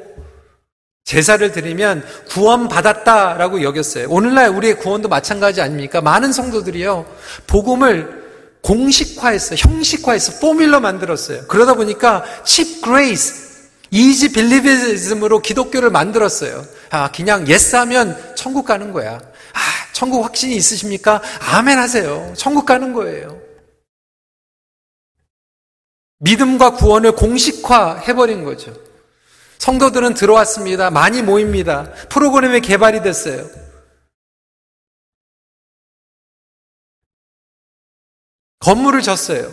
제사를 1.04 1.52
드리면 1.52 2.02
구원받았다라고 2.30 3.62
여겼어요. 3.62 4.08
오늘날 4.10 4.48
우리의 4.52 4.78
구원도 4.78 5.10
마찬가지 5.10 5.60
아닙니까? 5.60 6.00
많은 6.00 6.32
성도들이요. 6.32 7.06
복음을 7.46 8.25
공식화했어요. 8.66 9.58
형식화해서 9.60 10.40
formula 10.40 10.80
만들었어요. 10.80 11.46
그러다 11.48 11.76
보니까 11.76 12.24
cheap 12.44 12.82
grace, 12.82 13.70
easy 13.92 14.32
believism으로 14.32 15.40
기독교를 15.40 15.92
만들었어요. 15.92 16.66
아, 16.90 17.12
그냥 17.12 17.48
yes 17.48 17.76
하면 17.76 18.36
천국 18.36 18.66
가는 18.66 18.92
거야. 18.92 19.18
아, 19.54 19.60
천국 19.94 20.24
확신이 20.26 20.56
있으십니까? 20.56 21.22
아멘 21.40 21.78
하세요. 21.78 22.34
천국 22.36 22.66
가는 22.66 22.92
거예요. 22.92 23.40
믿음과 26.20 26.72
구원을 26.72 27.12
공식화 27.14 28.04
해버린 28.08 28.44
거죠. 28.44 28.74
성도들은 29.60 30.16
들어왔습니다. 30.16 30.90
많이 30.90 31.22
모입니다. 31.22 31.92
프로그램이 32.10 32.62
개발이 32.62 33.04
됐어요. 33.04 33.48
건물을 38.66 39.04
졌어요. 39.04 39.52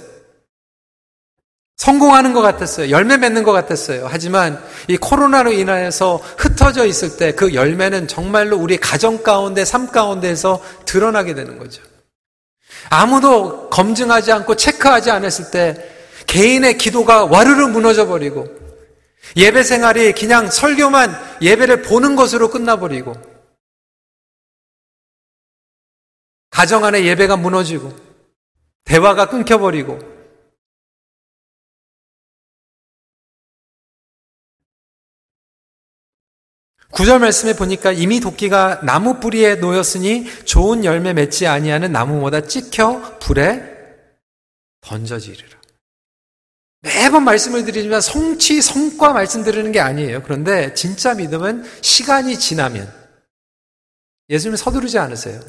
성공하는 1.76 2.32
것 2.32 2.40
같았어요. 2.40 2.88
열매 2.88 3.18
맺는 3.18 3.42
것 3.42 3.52
같았어요. 3.52 4.06
하지만 4.08 4.62
이 4.88 4.96
코로나로 4.96 5.52
인하여서 5.52 6.16
흩어져 6.38 6.86
있을 6.86 7.18
때 7.18 7.32
그 7.32 7.52
열매는 7.52 8.08
정말로 8.08 8.56
우리 8.56 8.78
가정 8.78 9.22
가운데, 9.22 9.66
삶 9.66 9.88
가운데에서 9.88 10.64
드러나게 10.86 11.34
되는 11.34 11.58
거죠. 11.58 11.82
아무도 12.88 13.68
검증하지 13.68 14.32
않고 14.32 14.56
체크하지 14.56 15.10
않았을 15.10 15.50
때 15.50 15.76
개인의 16.26 16.78
기도가 16.78 17.26
와르르 17.26 17.66
무너져 17.66 18.06
버리고 18.06 18.48
예배 19.36 19.62
생활이 19.62 20.12
그냥 20.12 20.50
설교만 20.50 21.14
예배를 21.42 21.82
보는 21.82 22.16
것으로 22.16 22.48
끝나버리고 22.48 23.14
가정 26.48 26.84
안에 26.84 27.04
예배가 27.04 27.36
무너지고 27.36 27.94
대화가 28.84 29.28
끊겨버리고 29.28 30.12
구절 36.92 37.20
말씀에 37.20 37.54
보니까 37.54 37.90
이미 37.90 38.20
도끼가 38.20 38.82
나무 38.82 39.18
뿌리에 39.18 39.56
놓였으니 39.56 40.26
좋은 40.44 40.84
열매 40.84 41.14
맺지 41.14 41.46
아니하는 41.46 41.90
나무보다 41.90 42.42
찍혀 42.42 43.18
불에 43.18 43.64
던져지리라. 44.82 45.62
매번 46.82 47.24
말씀을 47.24 47.64
드리지만 47.64 48.00
성취, 48.00 48.60
성과 48.60 49.12
말씀드리는 49.12 49.72
게 49.72 49.80
아니에요. 49.80 50.22
그런데 50.22 50.74
진짜 50.74 51.14
믿음은 51.14 51.64
시간이 51.80 52.38
지나면 52.38 52.92
예수님 54.28 54.56
서두르지 54.56 54.98
않으세요. 54.98 55.40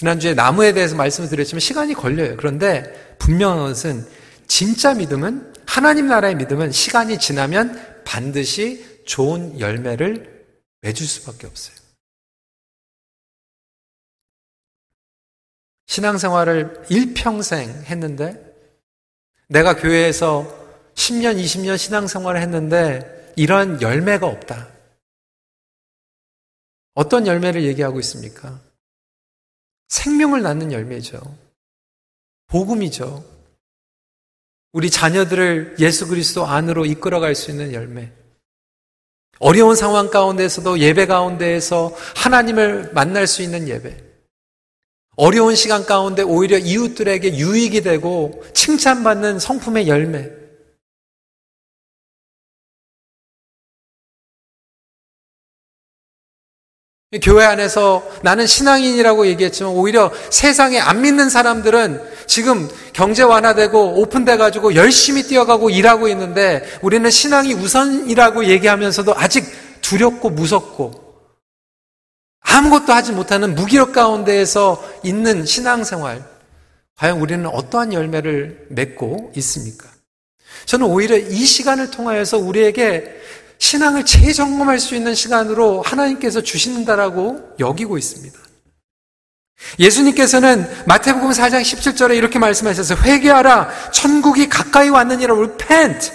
지난주에 0.00 0.32
나무에 0.32 0.72
대해서 0.72 0.96
말씀을 0.96 1.28
드렸지만 1.28 1.60
시간이 1.60 1.92
걸려요. 1.92 2.34
그런데 2.38 3.16
분명한 3.18 3.58
것은 3.58 4.08
진짜 4.48 4.94
믿음은 4.94 5.52
하나님 5.66 6.06
나라의 6.06 6.36
믿음은 6.36 6.72
시간이 6.72 7.18
지나면 7.18 8.02
반드시 8.06 9.02
좋은 9.04 9.60
열매를 9.60 10.46
맺을 10.80 11.06
수밖에 11.06 11.46
없어요. 11.46 11.76
신앙생활을 15.86 16.86
일평생 16.88 17.68
했는데 17.84 18.42
내가 19.48 19.76
교회에서 19.76 20.46
10년, 20.94 21.38
20년 21.38 21.76
신앙생활을 21.76 22.40
했는데 22.40 23.34
이런 23.36 23.82
열매가 23.82 24.26
없다. 24.26 24.66
어떤 26.94 27.26
열매를 27.26 27.64
얘기하고 27.64 28.00
있습니까? 28.00 28.69
생명을 29.90 30.40
낳는 30.42 30.72
열매죠. 30.72 31.20
복음이죠. 32.46 33.24
우리 34.72 34.88
자녀들을 34.88 35.76
예수 35.80 36.06
그리스도 36.06 36.46
안으로 36.46 36.86
이끌어갈 36.86 37.34
수 37.34 37.50
있는 37.50 37.72
열매. 37.72 38.10
어려운 39.40 39.74
상황 39.74 40.10
가운데서도 40.10 40.78
예배 40.78 41.06
가운데에서 41.06 41.94
하나님을 42.16 42.92
만날 42.92 43.26
수 43.26 43.42
있는 43.42 43.68
예배. 43.68 44.04
어려운 45.16 45.54
시간 45.54 45.84
가운데 45.84 46.22
오히려 46.22 46.56
이웃들에게 46.56 47.36
유익이 47.36 47.82
되고 47.82 48.42
칭찬받는 48.54 49.38
성품의 49.38 49.88
열매. 49.88 50.39
교회 57.18 57.44
안에서 57.44 58.08
나는 58.22 58.46
신앙인이라고 58.46 59.26
얘기했지만 59.26 59.72
오히려 59.72 60.12
세상에 60.30 60.78
안 60.78 61.02
믿는 61.02 61.28
사람들은 61.28 62.00
지금 62.26 62.68
경제 62.92 63.24
완화되고 63.24 64.00
오픈돼 64.00 64.36
가지고 64.36 64.76
열심히 64.76 65.24
뛰어가고 65.24 65.70
일하고 65.70 66.06
있는데 66.06 66.62
우리는 66.82 67.10
신앙이 67.10 67.54
우선이라고 67.54 68.44
얘기하면서도 68.44 69.14
아직 69.16 69.44
두렵고 69.80 70.30
무섭고 70.30 71.10
아무것도 72.42 72.92
하지 72.92 73.10
못하는 73.10 73.56
무기력 73.56 73.92
가운데에서 73.92 74.82
있는 75.02 75.44
신앙생활, 75.44 76.24
과연 76.96 77.20
우리는 77.20 77.44
어떠한 77.46 77.92
열매를 77.92 78.66
맺고 78.70 79.32
있습니까? 79.36 79.88
저는 80.66 80.86
오히려 80.86 81.16
이 81.16 81.44
시간을 81.44 81.90
통하여서 81.90 82.38
우리에게 82.38 83.20
신앙을 83.60 84.04
재점검할 84.04 84.80
수 84.80 84.96
있는 84.96 85.14
시간으로 85.14 85.82
하나님께서 85.82 86.40
주신다라고 86.40 87.54
여기고 87.60 87.98
있습니다. 87.98 88.36
예수님께서는 89.78 90.66
마태복음 90.86 91.30
4장 91.30 91.60
17절에 91.60 92.16
이렇게 92.16 92.38
말씀하셨어요. 92.38 92.98
회개하라. 93.02 93.92
천국이 93.92 94.48
가까이 94.48 94.88
왔느니라. 94.88 95.34
Repent. 95.34 96.10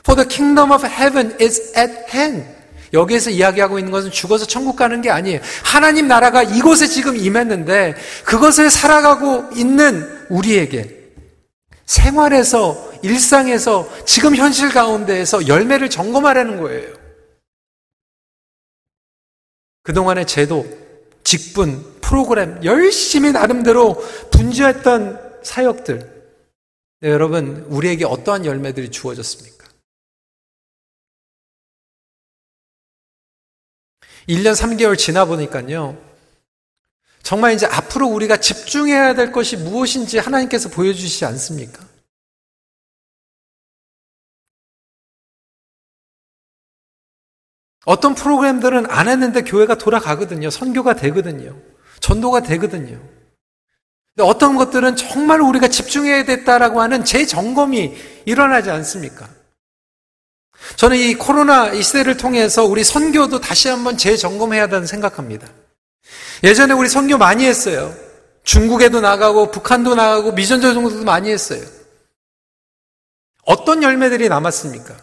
For 0.00 0.16
the 0.16 0.28
kingdom 0.28 0.72
of 0.72 0.84
heaven 0.84 1.36
is 1.40 1.72
at 1.78 1.92
hand. 2.12 2.44
여기에서 2.92 3.30
이야기하고 3.30 3.78
있는 3.78 3.92
것은 3.92 4.10
죽어서 4.10 4.44
천국 4.44 4.76
가는 4.76 5.00
게 5.00 5.10
아니에요. 5.10 5.40
하나님 5.62 6.08
나라가 6.08 6.42
이곳에 6.42 6.88
지금 6.88 7.16
임했는데 7.16 7.94
그것을 8.24 8.68
살아가고 8.68 9.50
있는 9.54 10.26
우리에게 10.28 11.01
생활에서 11.86 12.92
일상에서 13.02 13.88
지금 14.04 14.36
현실 14.36 14.70
가운데에서 14.70 15.48
열매를 15.48 15.90
점검하라는 15.90 16.60
거예요. 16.60 16.94
그동안의 19.82 20.26
제도, 20.26 20.64
직분, 21.24 22.00
프로그램 22.00 22.62
열심히 22.64 23.32
나름대로 23.32 23.94
분주했던 24.30 25.40
사역들 25.42 26.12
네, 27.00 27.08
여러분 27.08 27.64
우리에게 27.68 28.04
어떠한 28.04 28.46
열매들이 28.46 28.90
주어졌습니까? 28.90 29.66
1년 34.28 34.54
3개월 34.54 34.96
지나 34.96 35.24
보니까요. 35.24 36.11
정말 37.22 37.54
이제 37.54 37.66
앞으로 37.66 38.08
우리가 38.08 38.36
집중해야 38.38 39.14
될 39.14 39.32
것이 39.32 39.56
무엇인지 39.56 40.18
하나님께서 40.18 40.68
보여주시지 40.68 41.24
않습니까? 41.24 41.86
어떤 47.84 48.14
프로그램들은 48.14 48.86
안 48.90 49.08
했는데 49.08 49.42
교회가 49.42 49.76
돌아가거든요. 49.76 50.50
선교가 50.50 50.94
되거든요. 50.94 51.56
전도가 52.00 52.42
되거든요. 52.42 53.00
근데 54.14 54.28
어떤 54.28 54.56
것들은 54.56 54.96
정말 54.96 55.40
우리가 55.40 55.68
집중해야 55.68 56.24
됐다라고 56.24 56.80
하는 56.80 57.04
재점검이 57.04 57.94
일어나지 58.26 58.70
않습니까? 58.70 59.28
저는 60.76 60.96
이 60.96 61.14
코로나 61.14 61.72
이 61.72 61.82
시대를 61.82 62.16
통해서 62.16 62.64
우리 62.64 62.84
선교도 62.84 63.40
다시 63.40 63.68
한번 63.68 63.96
재점검해야 63.96 64.62
한다는 64.64 64.86
생각합니다. 64.86 65.48
예전에 66.44 66.74
우리 66.74 66.88
선교 66.88 67.18
많이 67.18 67.46
했어요. 67.46 67.94
중국에도 68.44 69.00
나가고 69.00 69.50
북한도 69.50 69.94
나가고 69.94 70.32
미전조 70.32 70.74
정도도 70.74 71.04
많이 71.04 71.30
했어요. 71.30 71.62
어떤 73.44 73.82
열매들이 73.82 74.28
남았습니까? 74.28 74.96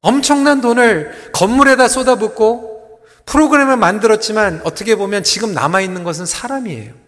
엄청난 0.00 0.60
돈을 0.60 1.32
건물에다 1.32 1.88
쏟아붓고 1.88 3.00
프로그램을 3.26 3.76
만들었지만 3.76 4.62
어떻게 4.64 4.96
보면 4.96 5.22
지금 5.22 5.52
남아있는 5.52 6.04
것은 6.04 6.24
사람이에요. 6.24 7.07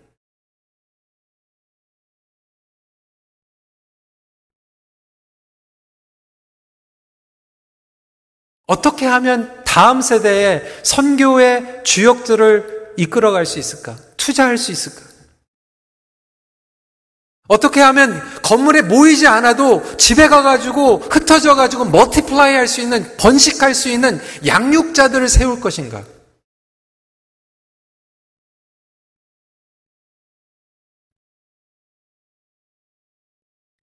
어떻게 8.70 9.04
하면 9.04 9.52
다음 9.64 10.00
세대의 10.00 10.62
선교의 10.84 11.80
주역들을 11.82 12.92
이끌어갈 12.96 13.44
수 13.44 13.58
있을까? 13.58 13.96
투자할 14.16 14.58
수 14.58 14.70
있을까? 14.70 15.00
어떻게 17.48 17.80
하면 17.80 18.22
건물에 18.42 18.82
모이지 18.82 19.26
않아도 19.26 19.82
집에 19.96 20.28
가가지고 20.28 20.98
흩어져가지고 20.98 21.86
머티플라이 21.86 22.54
할 22.54 22.68
수 22.68 22.80
있는, 22.80 23.16
번식할 23.16 23.74
수 23.74 23.88
있는 23.88 24.20
양육자들을 24.46 25.28
세울 25.28 25.60
것인가? 25.60 26.04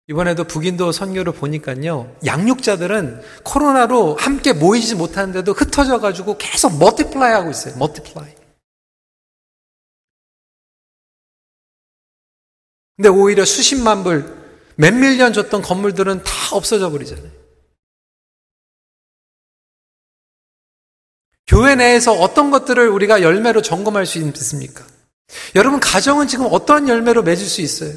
이번에도 0.07 0.43
북인도 0.43 0.91
선교를 0.91 1.33
보니까요, 1.33 2.15
양육자들은 2.25 3.21
코로나로 3.43 4.15
함께 4.15 4.51
모이지 4.51 4.95
못하는데도 4.95 5.53
흩어져가지고 5.53 6.37
계속 6.37 6.77
multiply 6.77 7.33
하고 7.33 7.51
있어요. 7.51 7.77
multiply. 7.77 8.35
근데 12.97 13.09
오히려 13.09 13.45
수십만 13.45 14.03
불, 14.03 14.37
몇 14.75 14.93
million 14.93 15.33
줬던 15.33 15.61
건물들은 15.61 16.23
다 16.23 16.31
없어져 16.51 16.89
버리잖아요. 16.91 17.31
교회 21.47 21.75
내에서 21.75 22.13
어떤 22.13 22.49
것들을 22.49 22.87
우리가 22.89 23.21
열매로 23.21 23.61
점검할 23.61 24.05
수 24.05 24.19
있습니까? 24.19 24.85
여러분, 25.55 25.79
가정은 25.79 26.27
지금 26.27 26.47
어떠한 26.49 26.87
열매로 26.87 27.23
맺을 27.23 27.45
수 27.45 27.61
있어요? 27.61 27.93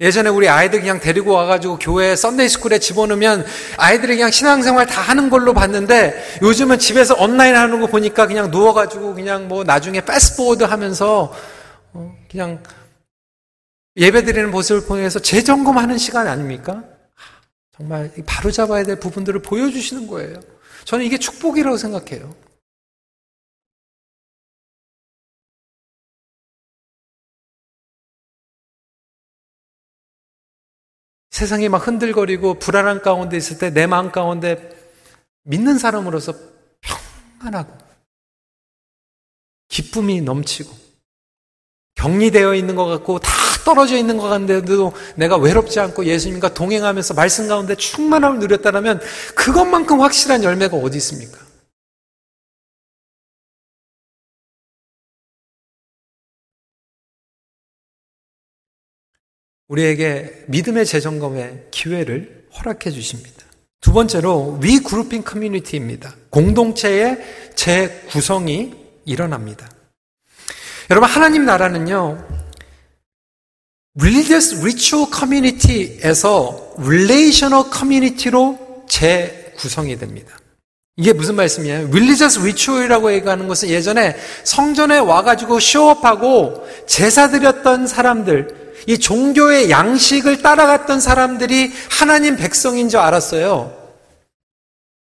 예전에 0.00 0.28
우리 0.28 0.48
아이들 0.48 0.80
그냥 0.80 0.98
데리고 0.98 1.32
와가지고 1.32 1.78
교회 1.78 2.16
Sunday 2.16 2.48
school에 2.48 2.80
집어넣으면 2.80 3.46
아이들이 3.76 4.16
그냥 4.16 4.30
신앙생활 4.30 4.86
다 4.86 5.00
하는 5.00 5.30
걸로 5.30 5.54
봤는데 5.54 6.40
요즘은 6.42 6.80
집에서 6.80 7.14
온라인 7.14 7.54
하는 7.54 7.80
거 7.80 7.86
보니까 7.86 8.26
그냥 8.26 8.50
누워가지고 8.50 9.14
그냥 9.14 9.46
뭐 9.46 9.62
나중에 9.62 10.00
fast 10.04 10.26
forward 10.26 10.64
하면서 10.64 11.32
어, 11.92 12.12
그냥 12.28 12.60
예배 13.96 14.24
드리는 14.24 14.50
모습을 14.50 14.84
보면서 14.86 15.20
재점검하는 15.20 15.96
시간 15.98 16.26
아닙니까? 16.26 16.82
정말 17.76 18.10
바로 18.26 18.50
잡아야 18.50 18.82
될 18.82 18.98
부분들을 18.98 19.42
보여주시는 19.42 20.08
거예요. 20.08 20.40
저는 20.84 21.04
이게 21.04 21.18
축복이라고 21.18 21.76
생각해요. 21.76 22.34
세상이 31.34 31.68
막 31.68 31.84
흔들거리고 31.84 32.60
불안한 32.60 33.02
가운데 33.02 33.36
있을 33.36 33.58
때 33.58 33.70
내 33.70 33.88
마음 33.88 34.12
가운데 34.12 34.70
믿는 35.42 35.78
사람으로서 35.78 36.32
평안하고 37.40 37.76
기쁨이 39.66 40.20
넘치고 40.20 40.70
격리되어 41.96 42.54
있는 42.54 42.76
것 42.76 42.84
같고 42.84 43.18
다 43.18 43.32
떨어져 43.64 43.96
있는 43.96 44.16
것 44.16 44.28
같은데도 44.28 44.92
내가 45.16 45.36
외롭지 45.36 45.80
않고 45.80 46.04
예수님과 46.04 46.54
동행하면서 46.54 47.14
말씀 47.14 47.48
가운데 47.48 47.74
충만함을 47.74 48.38
누렸다면 48.38 49.00
그것만큼 49.34 50.02
확실한 50.02 50.44
열매가 50.44 50.76
어디 50.76 50.98
있습니까? 50.98 51.43
우리에게 59.68 60.44
믿음의 60.48 60.86
재점검의 60.86 61.66
기회를 61.70 62.46
허락해 62.56 62.90
주십니다. 62.90 63.44
두 63.80 63.92
번째로 63.92 64.58
위그룹핑 64.62 65.22
커뮤니티입니다. 65.22 66.14
공동체의 66.30 67.18
재구성이 67.54 68.74
일어납니다. 69.04 69.68
여러분 70.90 71.08
하나님 71.08 71.44
나라는요. 71.44 72.26
religious 74.00 74.60
ritual 74.60 75.06
community에서 75.12 76.74
relational 76.78 77.64
community로 77.72 78.84
재구성이 78.88 79.98
됩니다. 79.98 80.36
이게 80.96 81.12
무슨 81.12 81.34
말씀이에요? 81.34 81.88
religious 81.88 82.38
ritual이라고 82.38 83.12
얘기하는 83.14 83.48
것은 83.48 83.68
예전에 83.68 84.16
성전에 84.44 84.98
와가지고 84.98 85.58
쇼업하고 85.58 86.66
제사 86.86 87.30
드렸던 87.30 87.86
사람들, 87.86 88.63
이 88.86 88.98
종교의 88.98 89.70
양식을 89.70 90.42
따라갔던 90.42 91.00
사람들이 91.00 91.72
하나님 91.90 92.36
백성인 92.36 92.88
줄 92.88 93.00
알았어요. 93.00 93.84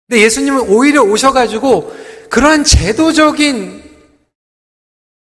근데 0.08 0.22
예수님은 0.22 0.68
오히려 0.68 1.02
오셔가지고 1.02 1.94
그러한 2.30 2.64
제도적인 2.64 3.84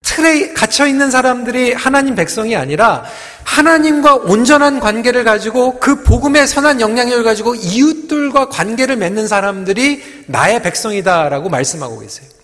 틀에 0.02 0.52
갇혀 0.52 0.86
있는 0.86 1.10
사람들이 1.10 1.72
하나님 1.72 2.14
백성이 2.14 2.54
아니라 2.54 3.04
하나님과 3.42 4.14
온전한 4.16 4.80
관계를 4.80 5.24
가지고 5.24 5.80
그 5.80 6.04
복음의 6.04 6.46
선한 6.46 6.80
영향력을 6.80 7.24
가지고 7.24 7.54
이웃들과 7.54 8.48
관계를 8.48 8.96
맺는 8.96 9.26
사람들이 9.26 10.24
나의 10.26 10.62
백성이다라고 10.62 11.48
말씀하고 11.48 11.98
계세요. 11.98 12.35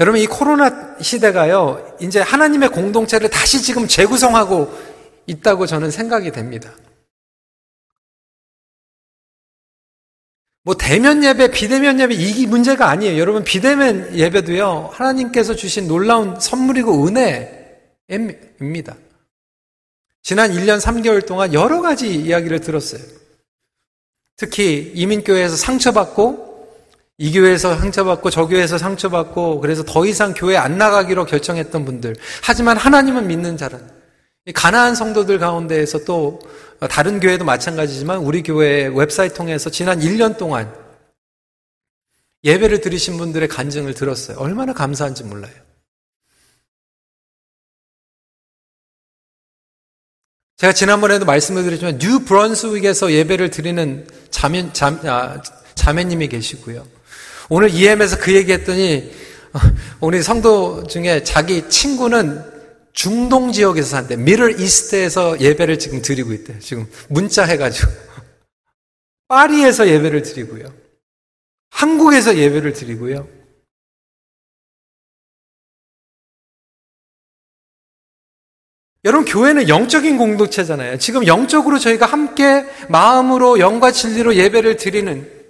여러분, 0.00 0.20
이 0.20 0.26
코로나 0.26 0.96
시대가요, 1.00 1.96
이제 2.00 2.20
하나님의 2.20 2.70
공동체를 2.70 3.30
다시 3.30 3.62
지금 3.62 3.86
재구성하고 3.86 4.72
있다고 5.26 5.66
저는 5.66 5.90
생각이 5.90 6.30
됩니다. 6.32 6.72
뭐 10.64 10.74
대면 10.74 11.22
예배, 11.22 11.50
비대면 11.50 12.00
예배 12.00 12.14
이게 12.14 12.46
문제가 12.46 12.88
아니에요. 12.88 13.18
여러분 13.18 13.44
비대면 13.44 14.16
예배도요. 14.16 14.90
하나님께서 14.94 15.54
주신 15.54 15.86
놀라운 15.86 16.40
선물이고 16.40 17.06
은혜입니다. 18.08 18.96
지난 20.22 20.52
1년 20.52 20.80
3개월 20.80 21.26
동안 21.26 21.52
여러 21.52 21.82
가지 21.82 22.14
이야기를 22.14 22.60
들었어요. 22.60 23.02
특히 24.36 24.90
이민교회에서 24.94 25.54
상처받고 25.54 26.43
이 27.18 27.32
교회에서 27.32 27.78
상처받고 27.78 28.30
저 28.30 28.46
교회에서 28.46 28.76
상처받고 28.78 29.60
그래서 29.60 29.84
더 29.84 30.04
이상 30.04 30.34
교회 30.34 30.56
안 30.56 30.78
나가기로 30.78 31.26
결정했던 31.26 31.84
분들. 31.84 32.16
하지만 32.42 32.76
하나님은 32.76 33.28
믿는 33.28 33.56
자는 33.56 33.80
가나안 34.52 34.94
성도들 34.94 35.38
가운데에서 35.38 36.04
또 36.04 36.40
다른 36.90 37.20
교회도 37.20 37.44
마찬가지지만 37.44 38.18
우리 38.18 38.42
교회 38.42 38.86
웹사이트 38.86 39.34
통해서 39.34 39.70
지난 39.70 40.00
1년 40.00 40.36
동안 40.36 40.74
예배를 42.42 42.80
드리신 42.80 43.16
분들의 43.16 43.48
간증을 43.48 43.94
들었어요. 43.94 44.36
얼마나 44.38 44.74
감사한지 44.74 45.24
몰라요. 45.24 45.54
제가 50.56 50.72
지난번에도 50.72 51.24
말씀을 51.24 51.62
드렸지만 51.62 51.98
뉴 51.98 52.20
브런스윅에서 52.20 53.12
예배를 53.12 53.50
드리는 53.50 54.06
자매, 54.30 54.72
자, 54.72 54.88
아, 55.04 55.42
자매님이 55.74 56.28
계시고요. 56.28 56.93
오늘 57.48 57.70
EM에서 57.70 58.18
그 58.18 58.34
얘기했더니 58.34 59.12
어, 59.52 59.58
우리 60.00 60.22
성도 60.22 60.86
중에 60.86 61.22
자기 61.22 61.68
친구는 61.68 62.54
중동 62.92 63.52
지역에서 63.52 63.88
산대. 63.88 64.16
미를 64.16 64.60
이스트에서 64.60 65.40
예배를 65.40 65.78
지금 65.78 66.00
드리고 66.00 66.32
있대. 66.32 66.58
지금 66.60 66.88
문자 67.08 67.44
해가지고. 67.44 67.90
파리에서 69.28 69.88
예배를 69.88 70.22
드리고요. 70.22 70.72
한국에서 71.70 72.36
예배를 72.36 72.72
드리고요. 72.72 73.28
여러분, 79.04 79.26
교회는 79.26 79.68
영적인 79.68 80.16
공동체잖아요. 80.16 80.98
지금 80.98 81.26
영적으로 81.26 81.78
저희가 81.78 82.06
함께 82.06 82.64
마음으로 82.88 83.58
영과 83.58 83.90
진리로 83.90 84.36
예배를 84.36 84.76
드리는 84.76 85.43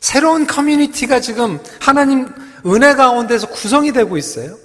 새로운 0.00 0.46
커뮤니티가 0.46 1.20
지금 1.20 1.58
하나님 1.80 2.28
은혜 2.66 2.94
가운데서 2.94 3.48
구성이 3.48 3.92
되고 3.92 4.16
있어요. 4.16 4.56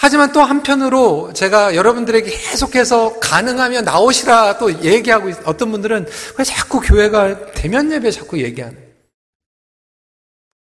하지만 0.00 0.32
또 0.32 0.42
한편으로 0.42 1.32
제가 1.32 1.74
여러분들에게 1.74 2.30
계속해서 2.30 3.18
가능하면 3.18 3.84
나오시라 3.84 4.58
또 4.58 4.72
얘기하고 4.84 5.28
있, 5.28 5.36
어떤 5.44 5.72
분들은 5.72 6.06
왜 6.38 6.44
자꾸 6.44 6.80
교회가 6.80 7.52
대면 7.52 7.90
예배 7.90 8.12
자꾸 8.12 8.40
얘기하는 8.40 8.78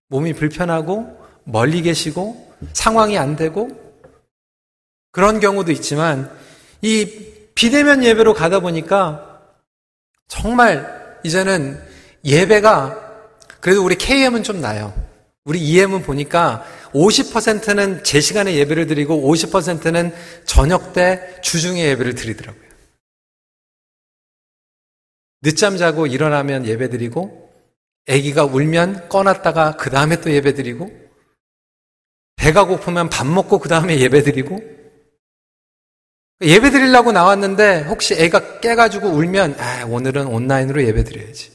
몸이 0.08 0.34
불편하고 0.34 1.22
멀리 1.44 1.82
계시고 1.82 2.56
상황이 2.72 3.18
안 3.18 3.36
되고 3.36 3.70
그런 5.12 5.42
경우도 5.42 5.74
있지만 5.74 6.32
이 6.82 7.34
비대면 7.56 8.04
예배로 8.06 8.34
가다 8.34 8.62
보니까 8.62 9.42
정말 10.30 11.20
이제는 11.24 11.95
예배가 12.26 13.06
그래도 13.62 13.86
우리 13.86 13.96
KM은 13.96 14.44
좀 14.44 14.60
나요. 14.60 14.94
우리 15.46 15.60
EM은 15.60 16.02
보니까 16.02 16.66
50%는 16.92 18.04
제 18.04 18.20
시간에 18.20 18.56
예배를 18.56 18.88
드리고 18.88 19.32
50%는 19.32 20.14
저녁 20.46 20.94
때 20.94 21.40
주중에 21.42 21.86
예배를 21.90 22.16
드리더라고요. 22.16 22.66
늦잠 25.44 25.78
자고 25.78 26.08
일어나면 26.08 26.66
예배 26.66 26.90
드리고 26.90 27.52
아기가 28.10 28.46
울면 28.46 29.10
꺼놨다가 29.10 29.78
그 29.78 29.92
다음에 29.92 30.20
또 30.20 30.32
예배 30.32 30.56
드리고 30.56 30.90
배가 32.36 32.66
고프면 32.66 33.10
밥 33.10 33.28
먹고 33.28 33.60
그 33.60 33.70
다음에 33.70 34.00
예배 34.00 34.24
드리고 34.24 34.60
예배 36.42 36.72
드리려고 36.72 37.12
나왔는데 37.12 37.82
혹시 37.84 38.16
애가 38.16 38.60
깨가지고 38.60 39.10
울면 39.10 39.56
아, 39.60 39.86
오늘은 39.86 40.28
온라인으로 40.28 40.84
예배 40.84 41.04
드려야지. 41.04 41.55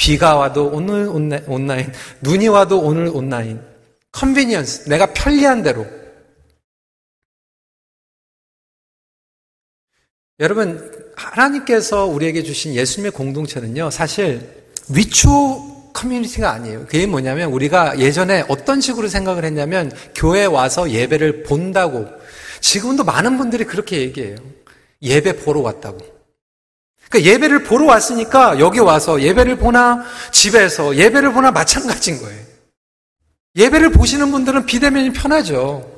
비가 0.00 0.34
와도 0.34 0.68
오늘 0.68 1.10
온라인, 1.46 1.92
눈이 2.22 2.48
와도 2.48 2.80
오늘 2.80 3.10
온라인. 3.12 3.60
convenience, 4.12 4.88
내가 4.88 5.12
편리한 5.12 5.62
대로. 5.62 5.86
여러분, 10.38 11.12
하나님께서 11.16 12.06
우리에게 12.06 12.42
주신 12.42 12.74
예수님의 12.74 13.10
공동체는요, 13.10 13.90
사실 13.90 14.64
watcher 14.88 15.92
community가 15.92 16.50
아니에요. 16.50 16.86
그게 16.86 17.06
뭐냐면 17.06 17.52
우리가 17.52 17.98
예전에 17.98 18.46
어떤 18.48 18.80
식으로 18.80 19.06
생각을 19.06 19.44
했냐면 19.44 19.92
교회 20.14 20.46
와서 20.46 20.90
예배를 20.90 21.42
본다고. 21.42 22.06
지금도 22.62 23.04
많은 23.04 23.36
분들이 23.36 23.64
그렇게 23.64 23.98
얘기해요. 23.98 24.36
예배 25.02 25.40
보러 25.40 25.60
왔다고. 25.60 26.19
그러니까 27.10 27.30
예배를 27.32 27.64
보러 27.64 27.86
왔으니까 27.86 28.60
여기 28.60 28.78
와서 28.78 29.20
예배를 29.20 29.56
보나 29.56 30.04
집에서 30.30 30.96
예배를 30.96 31.32
보나 31.32 31.50
마찬가지인 31.50 32.22
거예요. 32.22 32.40
예배를 33.56 33.90
보시는 33.90 34.30
분들은 34.30 34.64
비대면이 34.64 35.12
편하죠. 35.12 35.90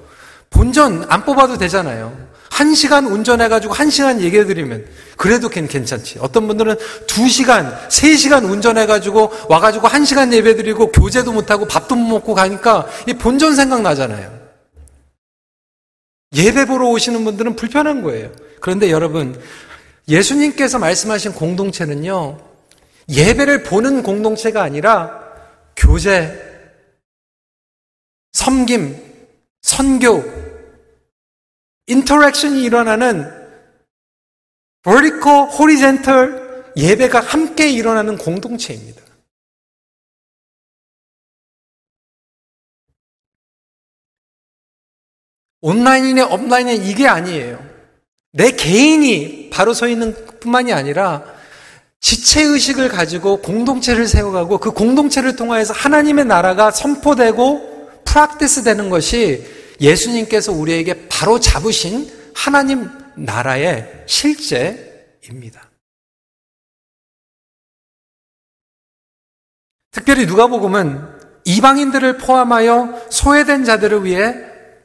본전 0.48 1.06
안 1.08 1.24
뽑아도 1.24 1.58
되잖아요. 1.58 2.16
한 2.50 2.74
시간 2.74 3.06
운전해가지고 3.06 3.74
한 3.74 3.90
시간 3.90 4.20
얘기해 4.20 4.46
드리면 4.46 4.86
그래도 5.16 5.48
괜찮지. 5.48 6.18
어떤 6.20 6.46
분들은 6.46 6.76
두 7.06 7.28
시간, 7.28 7.74
세 7.90 8.16
시간 8.16 8.44
운전해가지고 8.44 9.32
와가지고 9.48 9.88
한 9.88 10.04
시간 10.04 10.32
예배 10.32 10.56
드리고 10.56 10.92
교제도 10.92 11.32
못하고 11.32 11.66
밥도 11.66 11.94
못 11.94 12.08
먹고 12.08 12.34
가니까 12.34 12.86
이 13.06 13.12
본전 13.12 13.54
생각나잖아요. 13.54 14.40
예배 16.34 16.66
보러 16.66 16.88
오시는 16.88 17.24
분들은 17.24 17.56
불편한 17.56 18.02
거예요. 18.02 18.32
그런데 18.60 18.90
여러분, 18.90 19.38
예수님께서 20.08 20.78
말씀하신 20.78 21.32
공동체는요, 21.32 22.38
예배를 23.08 23.62
보는 23.62 24.02
공동체가 24.02 24.62
아니라 24.62 25.22
교제, 25.76 26.38
섬김, 28.32 28.96
선교, 29.62 30.22
인터랙션이 31.86 32.62
일어나는 32.64 33.30
vertical, 34.82 35.48
horizontal 35.52 36.72
예배가 36.76 37.20
함께 37.20 37.70
일어나는 37.70 38.18
공동체입니다. 38.18 39.02
온라인이네 45.60 46.22
업라인이네 46.22 46.84
이게 46.84 47.06
아니에요. 47.06 47.71
내 48.32 48.50
개인이 48.50 49.50
바로 49.50 49.74
서 49.74 49.86
있는 49.86 50.14
뿐만이 50.40 50.72
아니라 50.72 51.24
지체의식을 52.00 52.88
가지고 52.88 53.40
공동체를 53.40 54.08
세워가고 54.08 54.58
그 54.58 54.72
공동체를 54.72 55.36
통하여서 55.36 55.72
하나님의 55.74 56.24
나라가 56.24 56.70
선포되고 56.70 58.02
프락티스 58.04 58.64
되는 58.64 58.90
것이 58.90 59.46
예수님께서 59.80 60.52
우리에게 60.52 61.08
바로 61.08 61.38
잡으신 61.38 62.10
하나님 62.34 62.90
나라의 63.16 64.04
실제입니다. 64.06 65.70
특별히 69.92 70.26
누가복음은 70.26 71.20
이방인들을 71.44 72.18
포함하여 72.18 73.06
소외된 73.10 73.64
자들을 73.64 74.04
위해 74.04 74.34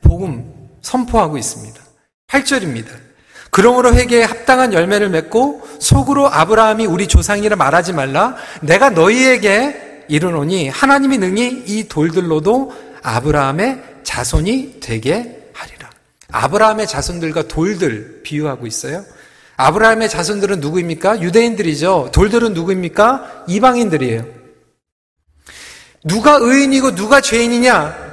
복음 0.02 0.70
선포하고 0.82 1.38
있습니다. 1.38 1.82
8절입니다. 2.28 3.07
그러므로 3.58 3.92
회개에 3.92 4.22
합당한 4.22 4.72
열매를 4.72 5.10
맺고 5.10 5.68
속으로 5.80 6.32
아브라함이 6.32 6.86
우리 6.86 7.08
조상이라 7.08 7.56
말하지 7.56 7.92
말라 7.92 8.36
내가 8.62 8.92
너희에게 8.92 10.04
이르노니 10.10 10.70
하나님이 10.70 11.18
능히 11.18 11.64
이 11.66 11.88
돌들로도 11.88 12.72
아브라함의 13.02 13.82
자손이 14.04 14.80
되게 14.80 15.50
하리라. 15.54 15.90
아브라함의 16.32 16.86
자손들과 16.86 17.48
돌들 17.48 18.22
비유하고 18.22 18.68
있어요. 18.68 19.04
아브라함의 19.56 20.08
자손들은 20.08 20.60
누구입니까? 20.60 21.24
유대인들이죠. 21.24 22.12
돌들은 22.14 22.54
누구입니까? 22.54 23.46
이방인들이에요. 23.48 24.24
누가 26.04 26.38
의인이고 26.40 26.94
누가 26.94 27.22
죄인이냐? 27.22 28.07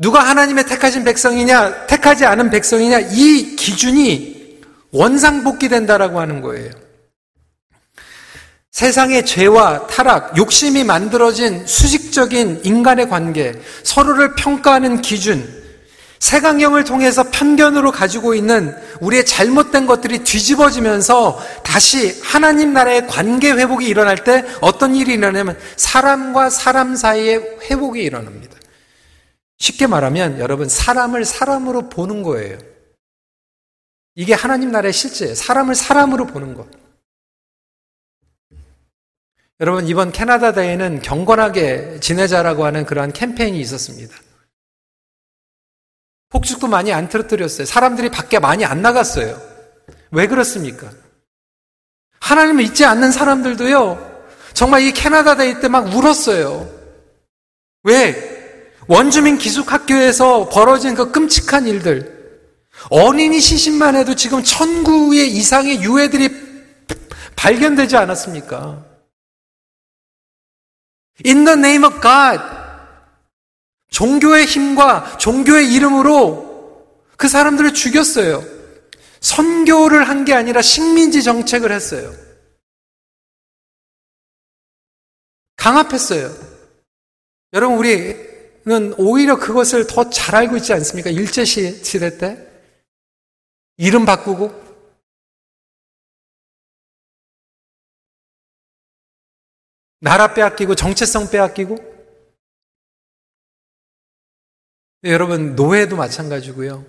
누가 0.00 0.20
하나님의 0.20 0.64
택하신 0.66 1.02
백성이냐? 1.02 1.86
택하지 1.86 2.24
않은 2.24 2.50
백성이냐? 2.50 3.00
이 3.10 3.56
기준이 3.56 4.60
원상복귀 4.92 5.68
된다라고 5.68 6.20
하는 6.20 6.40
거예요. 6.40 6.70
세상의 8.70 9.26
죄와 9.26 9.88
타락, 9.88 10.38
욕심이 10.38 10.84
만들어진 10.84 11.66
수직적인 11.66 12.60
인간의 12.62 13.08
관계, 13.08 13.60
서로를 13.82 14.36
평가하는 14.36 15.02
기준, 15.02 15.58
세강경을 16.20 16.84
통해서 16.84 17.24
편견으로 17.24 17.90
가지고 17.90 18.34
있는 18.34 18.76
우리의 19.00 19.26
잘못된 19.26 19.86
것들이 19.86 20.20
뒤집어지면서 20.20 21.40
다시 21.64 22.20
하나님 22.22 22.72
나라의 22.72 23.08
관계 23.08 23.52
회복이 23.52 23.86
일어날 23.86 24.22
때 24.22 24.44
어떤 24.60 24.94
일이 24.94 25.14
일어나냐면 25.14 25.58
사람과 25.76 26.50
사람 26.50 26.94
사이의 26.94 27.58
회복이 27.68 28.00
일어납니다. 28.00 28.57
쉽게 29.58 29.86
말하면 29.86 30.38
여러분 30.38 30.68
사람을 30.68 31.24
사람으로 31.24 31.88
보는 31.88 32.22
거예요. 32.22 32.58
이게 34.14 34.34
하나님 34.34 34.70
나라의 34.70 34.92
실제예요. 34.92 35.34
사람을 35.34 35.74
사람으로 35.74 36.26
보는 36.26 36.54
것. 36.54 36.68
여러분, 39.60 39.88
이번 39.88 40.12
캐나다 40.12 40.52
대회는 40.52 41.02
경건하게 41.02 41.98
지내자라고 42.00 42.64
하는 42.64 42.84
그러한 42.86 43.12
캠페인이 43.12 43.60
있었습니다. 43.60 44.16
폭죽도 46.28 46.68
많이 46.68 46.92
안 46.92 47.08
틀어뜨렸어요. 47.08 47.64
사람들이 47.64 48.10
밖에 48.10 48.38
많이 48.38 48.64
안 48.64 48.82
나갔어요. 48.82 49.40
왜 50.12 50.28
그렇습니까? 50.28 50.90
하나님을 52.20 52.62
잊지 52.64 52.84
않는 52.84 53.10
사람들도요, 53.10 54.26
정말 54.52 54.82
이 54.82 54.92
캐나다 54.92 55.36
대회 55.36 55.58
때 55.60 55.68
막 55.68 55.86
울었어요. 55.92 56.68
왜? 57.84 58.37
원주민 58.88 59.38
기숙학교에서 59.38 60.48
벌어진 60.48 60.94
그 60.94 61.12
끔찍한 61.12 61.66
일들. 61.66 62.18
어린이 62.90 63.40
시신만 63.40 63.96
해도 63.96 64.14
지금 64.14 64.42
천구의 64.42 65.30
이상의 65.30 65.82
유해들이 65.82 66.28
발견되지 67.36 67.96
않았습니까? 67.96 68.84
In 71.26 71.44
the 71.44 71.58
name 71.58 71.84
of 71.84 72.00
God. 72.00 72.42
종교의 73.90 74.46
힘과 74.46 75.18
종교의 75.18 75.72
이름으로 75.72 76.86
그 77.16 77.28
사람들을 77.28 77.74
죽였어요. 77.74 78.44
선교를 79.20 80.08
한 80.08 80.24
게 80.24 80.32
아니라 80.32 80.62
식민지 80.62 81.22
정책을 81.22 81.72
했어요. 81.72 82.12
강압했어요. 85.56 86.32
여러분, 87.52 87.78
우리 87.78 88.27
는 88.68 88.92
오히려 88.98 89.38
그것을 89.38 89.86
더 89.86 90.10
잘 90.10 90.34
알고 90.34 90.58
있지 90.58 90.74
않습니까? 90.74 91.08
일제시대 91.08 92.18
때. 92.18 92.46
이름 93.78 94.04
바꾸고 94.04 94.52
나라 100.00 100.34
빼앗기고 100.34 100.74
정체성 100.74 101.30
빼앗기고 101.30 101.76
네, 105.00 105.12
여러분 105.12 105.56
노예도 105.56 105.96
마찬가지고요. 105.96 106.84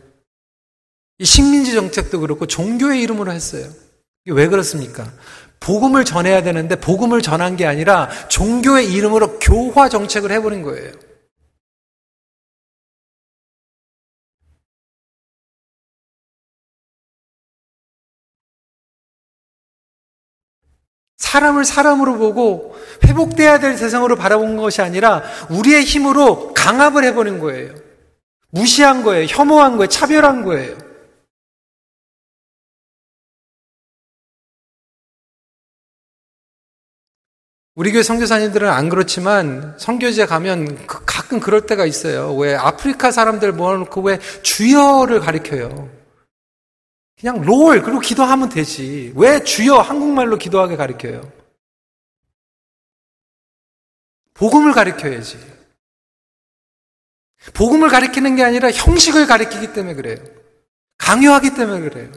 이 1.19 1.25
식민지 1.25 1.71
정책도 1.71 2.19
그렇고 2.19 2.45
종교의 2.45 3.01
이름으로 3.03 3.31
했어요. 3.31 3.71
왜 4.25 4.47
그렇습니까? 4.47 5.13
복음을 5.61 6.03
전해야 6.03 6.43
되는데 6.43 6.75
복음을 6.75 7.21
전한 7.21 7.55
게 7.55 7.65
아니라 7.65 8.09
종교의 8.27 8.91
이름으로 8.91 9.39
교화 9.39 9.87
정책을 9.87 10.31
해버린 10.31 10.61
거예요. 10.61 11.09
사람을 21.19 21.65
사람으로 21.65 22.17
보고 22.17 22.75
회복돼야 23.05 23.60
될 23.60 23.77
세상으로 23.77 24.15
바라본 24.15 24.58
것이 24.58 24.82
아니라 24.82 25.21
우리의 25.49 25.84
힘으로 25.84 26.53
강압을 26.53 27.03
해버린 27.03 27.39
거예요. 27.39 27.75
무시한 28.51 29.03
거예요. 29.03 29.27
혐오한 29.29 29.77
거예요. 29.77 29.88
차별한 29.88 30.43
거예요. 30.43 30.75
우리 37.75 37.91
교회 37.91 38.03
선교사님들은 38.03 38.67
안 38.67 38.89
그렇지만 38.89 39.75
선교지에 39.77 40.25
가면 40.25 40.86
그 40.88 41.05
가끔 41.05 41.39
그럴 41.39 41.65
때가 41.65 41.86
있어요. 41.86 42.36
왜 42.36 42.55
아프리카 42.55 43.12
사람들 43.12 43.53
모아놓고 43.53 44.01
왜 44.01 44.19
주여를 44.41 45.19
가리켜요. 45.21 45.98
그냥 47.19 47.41
롤 47.41 47.82
그리고 47.82 47.99
기도하면 47.99 48.49
되지. 48.49 49.12
왜 49.15 49.43
주여 49.43 49.79
한국말로 49.79 50.38
기도하게 50.38 50.77
가리켜요? 50.77 51.21
복음을 54.34 54.71
가리켜야지. 54.71 55.38
복음을 57.53 57.89
가리키는 57.89 58.36
게 58.38 58.43
아니라 58.43 58.71
형식을 58.71 59.27
가리키기 59.27 59.73
때문에 59.73 59.95
그래요. 59.95 60.17
강요하기 60.97 61.55
때문에 61.55 61.82
그래요. 61.82 62.12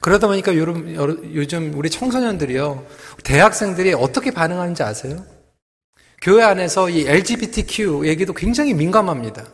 그러다 0.00 0.26
보니까 0.26 0.54
요즘 0.56 1.74
우리 1.74 1.90
청소년들이요, 1.90 2.86
대학생들이 3.22 3.92
어떻게 3.94 4.30
반응하는지 4.30 4.82
아세요? 4.82 5.24
교회 6.20 6.42
안에서 6.42 6.88
이 6.88 7.06
LGBTQ 7.06 8.06
얘기도 8.06 8.32
굉장히 8.32 8.72
민감합니다. 8.74 9.46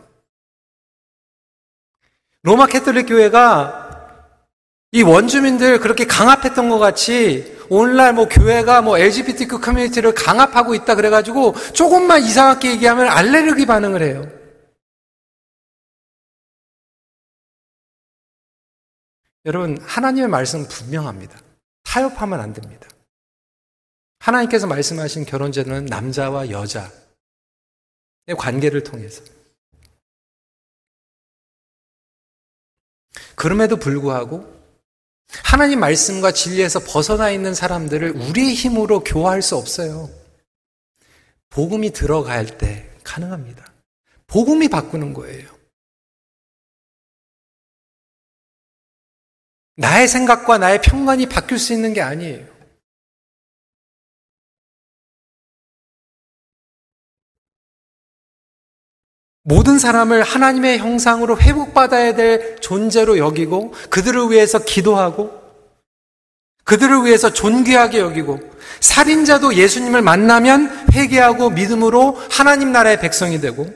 로마 2.43 2.67
캐톨릭 2.67 3.07
교회가 3.07 3.91
이 4.93 5.03
원주민들 5.03 5.79
그렇게 5.79 6.05
강압했던 6.05 6.69
것 6.69 6.79
같이 6.79 7.59
오늘날 7.69 8.13
뭐 8.13 8.27
교회가 8.29 8.83
뭐 8.83 8.99
LGBTQ 8.99 9.61
커뮤니티를 9.61 10.15
강압하고 10.15 10.75
있다 10.75 10.97
그래가지고 10.97 11.55
조금만 11.73 12.23
이상하게 12.23 12.73
얘기하면 12.73 13.09
알레르기 13.09 13.67
반응을 13.67 14.03
해요. 14.03 14.41
여러분, 19.47 19.79
하나님의 19.81 20.29
말씀은 20.29 20.69
분명합니다. 20.69 21.41
타협하면 21.85 22.41
안 22.41 22.53
됩니다. 22.53 22.89
하나님께서 24.19 24.67
말씀하신 24.67 25.25
결혼제는 25.25 25.87
남자와 25.87 26.51
여자의 26.51 26.91
관계를 28.37 28.83
통해서 28.83 29.23
그럼에도 33.35 33.77
불구하고 33.77 34.61
하나님 35.45 35.81
말씀과 35.81 36.33
진리에서 36.33 36.81
벗어나 36.81 37.31
있는 37.31 37.55
사람들을 37.55 38.11
우리의 38.11 38.55
힘으로 38.55 39.01
교화할 39.01 39.43
수 39.43 39.57
없어요. 39.57 40.11
복음이 41.51 41.93
들어갈 41.93 42.59
때 42.59 42.91
가능합니다. 43.05 43.73
복음이 44.27 44.69
바꾸는 44.69 45.13
거예요. 45.15 45.49
나의 49.77 50.09
생각과 50.09 50.59
나의 50.59 50.83
평관이 50.83 51.27
바뀔 51.27 51.59
수 51.59 51.73
있는 51.73 51.95
게 51.95 52.03
아니에요. 52.03 52.60
모든 59.51 59.81
사람을 59.81 60.23
하나님의 60.23 60.79
형상으로 60.79 61.37
회복받아야 61.37 62.15
될 62.15 62.61
존재로 62.61 63.19
여기고 63.19 63.75
그들을 63.91 64.31
위해서 64.31 64.61
기도하고 64.61 65.33
그들을 66.63 67.05
위해서 67.05 67.33
존귀하게 67.33 67.99
여기고 67.99 68.39
살인자도 68.79 69.57
예수님을 69.57 70.03
만나면 70.03 70.87
회개하고 70.95 71.51
믿음으로 71.51 72.17
하나님 72.31 72.71
나라의 72.71 73.01
백성이 73.01 73.41
되고 73.41 73.69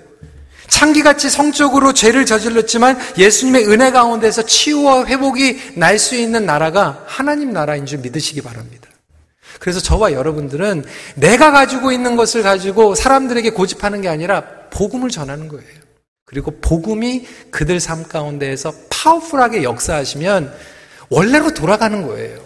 창기같이 0.69 1.29
성적으로 1.29 1.93
죄를 1.93 2.25
저질렀지만 2.25 2.97
예수님의 3.19 3.67
은혜 3.67 3.91
가운데서 3.91 4.47
치유와 4.47 5.07
회복이 5.07 5.73
날 5.75 5.99
수 5.99 6.15
있는 6.15 6.47
나라가 6.47 7.03
하나님 7.07 7.53
나라인 7.53 7.85
줄 7.85 7.99
믿으시기 7.99 8.43
바랍니다. 8.43 8.84
그래서 9.61 9.81
저와 9.81 10.13
여러분들은 10.13 10.85
내가 11.17 11.53
가지고 11.53 11.93
있는 11.93 12.17
것을 12.17 12.43
가지고 12.43 12.95
사람들에게 12.95 13.51
고집하는 13.51 14.01
게 14.01 14.09
아니라 14.09 14.69
복음을 14.71 15.11
전하는 15.11 15.49
거예요. 15.49 15.85
그리고 16.25 16.59
복음이 16.61 17.27
그들 17.51 17.81
삶 17.81 18.03
가운데에서 18.05 18.73
파워풀하게 18.91 19.63
역사하시면 19.63 20.55
원래로 21.11 21.55
돌아가는 21.55 22.07
거예요. 22.07 22.43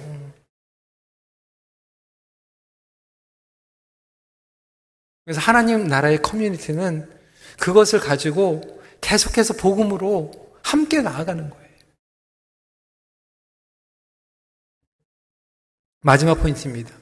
그래서 5.25 5.41
하나님 5.41 5.85
나라의 5.85 6.23
커뮤니티는 6.23 7.09
그것을 7.59 8.01
가지고 8.01 8.81
계속해서 9.01 9.55
복음으로 9.55 10.33
함께 10.63 11.01
나아가는 11.01 11.49
거예요. 11.49 11.69
마지막 16.01 16.37
포인트입니다. 16.37 16.98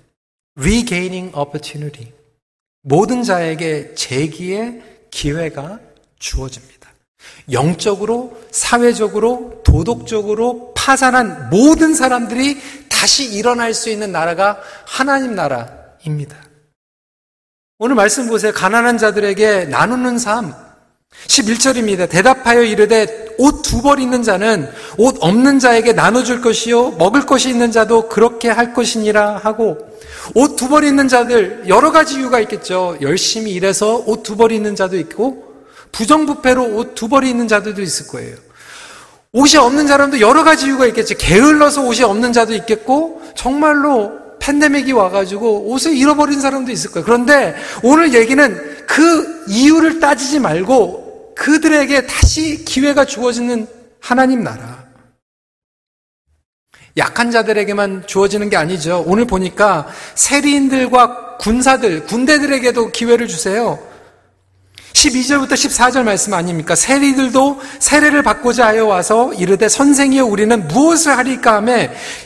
Regaining 0.59 1.37
opportunity. 1.37 2.13
모든 2.83 3.23
자에게 3.23 3.95
재기의 3.95 4.83
기회가 5.11 5.81
주어집니다. 6.19 6.77
영적으로, 7.53 8.41
사회적으로, 8.51 9.63
도덕적으로 9.65 10.73
파산한 10.75 11.51
모든 11.51 11.95
사람들이 11.95 12.61
다시 12.89 13.25
일어날 13.33 13.75
수 13.75 13.91
있는 13.91 14.13
나라가 14.13 14.61
하나님 14.87 15.35
나라입니다. 15.35 16.37
오늘 17.79 17.95
말씀 17.95 18.29
보세요. 18.29 18.53
가난한 18.53 18.97
자들에게 18.99 19.67
나누는 19.67 20.19
삶. 20.19 20.55
11절입니다. 21.27 22.09
대답하여 22.09 22.63
이르되 22.63 23.27
옷 23.39 23.63
두 23.63 23.83
벌 23.83 24.01
있는 24.01 24.23
자는 24.23 24.71
옷 24.99 25.17
없는 25.21 25.59
자에게 25.59 25.93
나눠줄 25.93 26.41
것이요 26.41 26.93
먹을 26.93 27.27
것이 27.27 27.51
있는 27.51 27.71
자도 27.73 28.09
그렇게 28.09 28.49
할 28.49 28.73
것이니라 28.73 29.39
하고 29.39 29.79
옷 30.35 30.57
두벌 30.57 30.85
있는 30.85 31.09
자들 31.09 31.65
여러 31.69 31.93
가지 31.93 32.17
이유가 32.17 32.41
있겠죠. 32.41 32.97
열심히 33.01 33.53
일해서 33.53 34.03
옷 34.07 34.23
두벌 34.23 34.53
있는 34.53 34.75
자도 34.75 34.97
있고 34.99 35.47
부정부패로 35.93 36.77
옷 36.77 36.95
두 36.95 37.09
벌이 37.09 37.29
있는 37.29 37.49
자들도 37.49 37.81
있을 37.81 38.09
거예요. 38.09 38.37
옷이 39.33 39.57
없는 39.57 39.87
사람도 39.87 40.21
여러 40.21 40.45
가지 40.45 40.67
이유가 40.67 40.87
있겠죠. 40.87 41.15
게을러서 41.17 41.83
옷이 41.83 42.03
없는 42.03 42.33
자도 42.33 42.55
있겠고 42.55 43.23
정말로 43.35 44.13
팬데믹이 44.39 44.93
와가지고 44.93 45.71
옷을 45.71 45.97
잃어버린 45.97 46.41
사람도 46.41 46.71
있을 46.73 46.91
거예요. 46.91 47.05
그런데 47.05 47.55
오늘 47.83 48.15
얘기는 48.15 48.85
그 48.87 49.45
이유를 49.49 50.01
따지지 50.01 50.39
말고 50.39 51.35
그들에게 51.35 52.07
다시 52.07 52.65
기회가 52.65 53.05
주어지는 53.05 53.67
하나님 54.01 54.43
나라. 54.43 54.86
약한 56.97 57.31
자들에게만 57.31 58.07
주어지는 58.07 58.49
게 58.49 58.57
아니죠. 58.57 59.05
오늘 59.07 59.27
보니까 59.27 59.87
세리인들과 60.15 61.37
군사들, 61.39 62.07
군대들에게도 62.07 62.91
기회를 62.91 63.29
주세요. 63.29 63.79
12절부터 64.95 65.53
14절 65.53 66.05
말씀 66.05 66.33
아닙니까? 66.33 66.75
세리들도 66.75 67.61
세례를 67.81 68.23
받고자 68.23 68.67
하여 68.67 68.87
와서 68.87 69.33
이르되 69.35 69.69
선생이여 69.69 70.25
우리는 70.25 70.67
무엇을 70.69 71.19
하리까 71.19 71.57
하며 71.57 71.75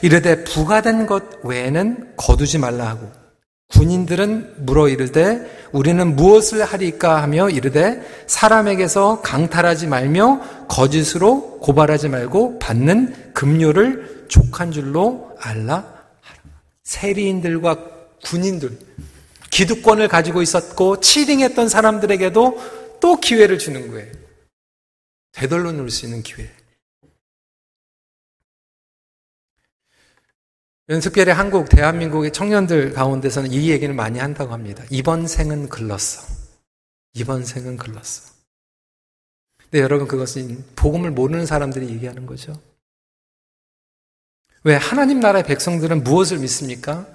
이르되 0.03 0.45
부가된 0.45 1.07
것 1.07 1.25
외에는 1.43 2.13
거두지 2.17 2.59
말라 2.59 2.87
하고 2.87 3.11
군인들은 3.71 4.55
물어 4.59 4.89
이르되 4.89 5.69
우리는 5.73 6.15
무엇을 6.15 6.65
하리까 6.65 7.23
하며 7.23 7.51
이르되 7.51 8.03
사람에게서 8.29 9.21
강탈하지 9.23 9.89
말며 9.89 10.41
거짓으로 10.69 11.59
고발하지 11.61 12.09
말고 12.09 12.61
받는 12.61 13.33
급료를 13.35 14.20
족한 14.31 14.73
줄로 14.73 15.37
알라 15.41 15.77
하라. 16.21 16.43
세리인들과 16.85 17.91
군인들, 18.25 18.79
기득권을 19.51 20.09
가지고 20.09 20.41
있었고 20.41 21.01
치딩했던 21.01 21.69
사람들에게도 21.69 22.99
또 23.01 23.17
기회를 23.21 23.59
주는 23.59 23.91
거예요. 23.91 24.11
되돌려 25.33 25.73
놓을 25.73 25.91
수 25.91 26.07
있는 26.07 26.23
기회. 26.23 26.51
특별히 31.03 31.31
한국, 31.31 31.69
대한민국의 31.69 32.33
청년들 32.33 32.93
가운데서는 32.93 33.53
이 33.53 33.71
얘기를 33.71 33.95
많이 33.95 34.19
한다고 34.19 34.53
합니다. 34.53 34.83
이번 34.91 35.29
생은 35.29 35.69
글렀어. 35.69 36.27
이번 37.15 37.45
생은 37.45 37.77
글렀어. 37.77 38.33
근데 39.57 39.81
여러분, 39.81 40.09
그것은 40.09 40.65
복음을 40.75 41.13
모르는 41.13 41.47
사람들이 41.47 41.89
얘기하는 41.91 42.27
거죠. 42.27 42.61
왜 44.63 44.77
하나님 44.77 45.21
나라의 45.21 45.45
백성들은 45.45 46.05
무엇을 46.05 46.39
믿습니까? 46.39 47.07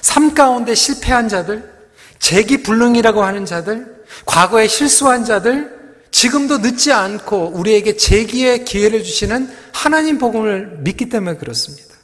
삶 0.00 0.34
가운데 0.34 0.74
실패한 0.74 1.28
자들, 1.28 1.72
재기불능이라고 2.18 3.22
하는 3.22 3.46
자들, 3.46 4.04
과거에 4.26 4.66
실수한 4.66 5.24
자들, 5.24 5.74
지금도 6.10 6.58
늦지 6.58 6.92
않고 6.92 7.52
우리에게 7.54 7.96
재기의 7.96 8.64
기회를 8.64 9.02
주시는 9.02 9.52
하나님 9.72 10.18
복음을 10.18 10.78
믿기 10.80 11.08
때문에 11.08 11.36
그렇습니다. 11.36 11.94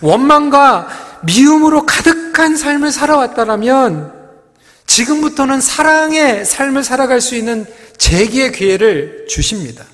원망과 0.00 1.20
미움으로 1.24 1.84
가득한 1.84 2.56
삶을 2.56 2.90
살아왔다면 2.92 4.14
지금부터는 4.86 5.60
사랑의 5.60 6.44
삶을 6.44 6.82
살아갈 6.82 7.20
수 7.20 7.34
있는 7.34 7.66
재기의 7.98 8.52
기회를 8.52 9.26
주십니다. 9.28 9.84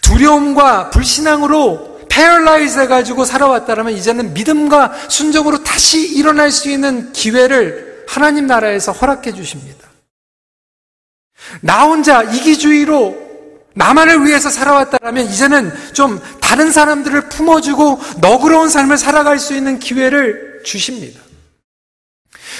두려움과 0.00 0.90
불신앙으로 0.90 1.93
paralyze 2.14 2.78
해가지고 2.78 3.24
살아왔다면 3.24 3.92
이제는 3.94 4.34
믿음과 4.34 5.08
순종으로 5.08 5.64
다시 5.64 6.06
일어날 6.06 6.52
수 6.52 6.70
있는 6.70 7.12
기회를 7.12 8.04
하나님 8.08 8.46
나라에서 8.46 8.92
허락해 8.92 9.32
주십니다. 9.32 9.88
나 11.60 11.84
혼자 11.84 12.22
이기주의로 12.22 13.24
나만을 13.74 14.24
위해서 14.24 14.48
살아왔다면 14.48 15.26
이제는 15.26 15.72
좀 15.92 16.20
다른 16.40 16.70
사람들을 16.70 17.28
품어주고 17.28 18.00
너그러운 18.18 18.68
삶을 18.68 18.96
살아갈 18.96 19.40
수 19.40 19.52
있는 19.52 19.80
기회를 19.80 20.62
주십니다. 20.64 21.20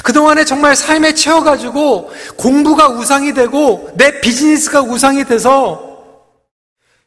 그동안에 0.02 0.44
정말 0.44 0.74
삶에 0.74 1.14
채워가지고 1.14 2.12
공부가 2.36 2.88
우상이 2.88 3.32
되고 3.32 3.92
내 3.94 4.20
비즈니스가 4.20 4.80
우상이 4.80 5.24
돼서 5.24 5.83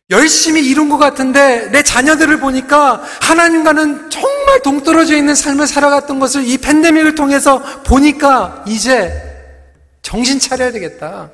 열심히 0.09 0.65
이룬 0.65 0.87
것 0.89 0.97
같은데 0.97 1.69
내 1.71 1.83
자녀들을 1.83 2.39
보니까 2.39 3.03
하나님과는 3.21 4.09
정말 4.09 4.61
동떨어져 4.61 5.17
있는 5.17 5.35
삶을 5.35 5.67
살아갔던 5.67 6.19
것을 6.19 6.45
이 6.45 6.57
팬데믹을 6.57 7.15
통해서 7.15 7.61
보니까 7.83 8.63
이제 8.67 9.11
정신 10.01 10.39
차려야 10.39 10.71
되겠다. 10.71 11.29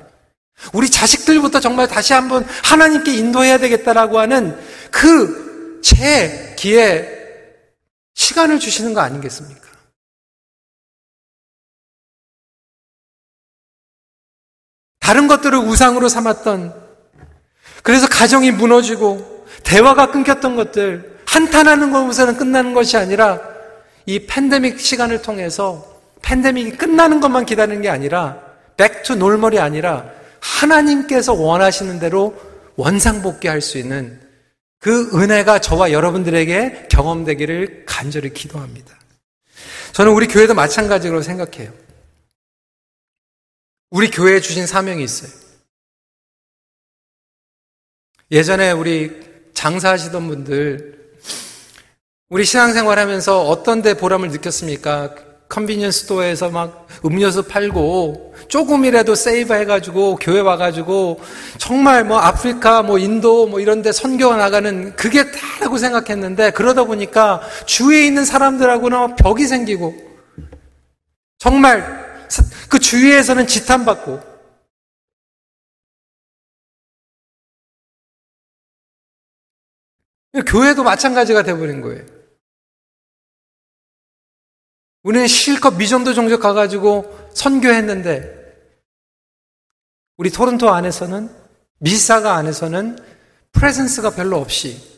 우리 0.72 0.90
자식들부터 0.90 1.60
정말 1.60 1.86
다시 1.86 2.12
한번 2.12 2.44
하나님께 2.64 3.14
인도해야 3.14 3.58
되겠다라고 3.58 4.18
하는 4.18 4.58
그 4.90 5.44
제 5.84 6.54
기에 6.58 7.06
시간을 8.14 8.58
주시는 8.58 8.94
거 8.94 9.00
아니겠습니까? 9.02 9.68
다른 14.98 15.28
것들을 15.28 15.58
우상으로 15.58 16.08
삼았던 16.08 16.83
그래서 17.84 18.08
가정이 18.08 18.50
무너지고 18.50 19.46
대화가 19.62 20.10
끊겼던 20.10 20.56
것들 20.56 21.18
한탄하는 21.26 21.92
것으로는 21.92 22.38
끝나는 22.38 22.72
것이 22.72 22.96
아니라 22.96 23.40
이 24.06 24.26
팬데믹 24.26 24.80
시간을 24.80 25.20
통해서 25.20 26.00
팬데믹이 26.22 26.72
끝나는 26.72 27.20
것만 27.20 27.44
기다리는 27.44 27.82
게 27.82 27.90
아니라 27.90 28.40
백투 28.78 29.16
놀멀이 29.16 29.58
아니라 29.58 30.10
하나님께서 30.40 31.34
원하시는 31.34 31.98
대로 31.98 32.34
원상복귀 32.76 33.48
할 33.48 33.60
수 33.60 33.76
있는 33.76 34.18
그 34.80 35.10
은혜가 35.14 35.58
저와 35.58 35.92
여러분들에게 35.92 36.88
경험되기를 36.90 37.84
간절히 37.86 38.32
기도합니다. 38.32 38.98
저는 39.92 40.12
우리 40.12 40.26
교회도 40.26 40.54
마찬가지로 40.54 41.20
생각해요. 41.20 41.70
우리 43.90 44.10
교회에 44.10 44.40
주신 44.40 44.66
사명이 44.66 45.04
있어요. 45.04 45.43
예전에 48.30 48.70
우리 48.72 49.12
장사하시던 49.52 50.28
분들, 50.28 50.94
우리 52.30 52.44
신앙생활 52.44 52.98
하면서 52.98 53.42
어떤 53.42 53.82
데 53.82 53.94
보람을 53.94 54.30
느꼈습니까? 54.30 55.14
convenience 55.48 56.00
store에서 56.00 56.48
막 56.48 56.88
음료수 57.04 57.44
팔고 57.44 58.34
조금이라도 58.48 59.14
save 59.14 59.52
해가지고 59.54 60.16
교회 60.16 60.40
와가지고 60.40 61.20
정말 61.58 62.02
뭐 62.04 62.18
아프리카 62.18 62.82
뭐 62.82 62.98
인도 62.98 63.46
뭐 63.46 63.60
이런 63.60 63.82
데 63.82 63.92
선교 63.92 64.34
나가는 64.34 64.96
그게 64.96 65.30
다라고 65.30 65.76
생각했는데 65.76 66.50
그러다 66.52 66.84
보니까 66.84 67.42
주위에 67.66 68.06
있는 68.06 68.24
사람들하고는 68.24 69.16
벽이 69.16 69.46
생기고 69.46 69.94
정말 71.38 72.04
그 72.68 72.78
주위에서는 72.78 73.46
지탄받고 73.46 74.33
교회도 80.42 80.82
마찬가지가 80.82 81.42
돼버린 81.42 81.80
거예요. 81.80 82.04
우리는 85.02 85.26
실컷 85.26 85.76
미전도 85.76 86.14
종족 86.14 86.40
가가지고 86.40 87.30
선교했는데 87.34 88.42
우리 90.16 90.30
토론토 90.30 90.70
안에서는 90.70 91.28
미사가 91.78 92.34
안에서는 92.36 92.98
프레젠스가 93.52 94.10
별로 94.10 94.38
없이 94.38 94.93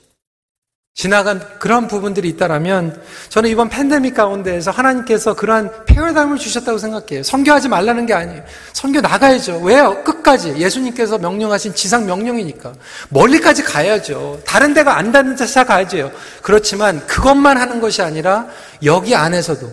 지나간 0.96 1.58
그런 1.58 1.88
부분들이 1.88 2.30
있다라면 2.30 3.02
저는 3.28 3.50
이번 3.50 3.68
팬데믹 3.68 4.14
가운데에서 4.14 4.70
하나님께서 4.70 5.34
그러한 5.34 5.84
패러다임을 5.84 6.38
주셨다고 6.38 6.78
생각해요. 6.78 7.22
선교하지 7.22 7.68
말라는 7.68 8.06
게 8.06 8.14
아니에요. 8.14 8.42
선교 8.72 9.02
나가야죠. 9.02 9.60
왜요? 9.60 10.02
끝까지 10.04 10.56
예수님께서 10.56 11.18
명령하신 11.18 11.74
지상 11.74 12.06
명령이니까 12.06 12.72
멀리까지 13.10 13.62
가야죠. 13.62 14.40
다른 14.46 14.72
데가 14.72 14.96
안 14.96 15.12
닿는 15.12 15.36
데서 15.36 15.66
가야죠. 15.66 16.10
그렇지만 16.42 17.06
그것만 17.06 17.58
하는 17.58 17.78
것이 17.78 18.00
아니라 18.00 18.48
여기 18.82 19.14
안에서도 19.14 19.70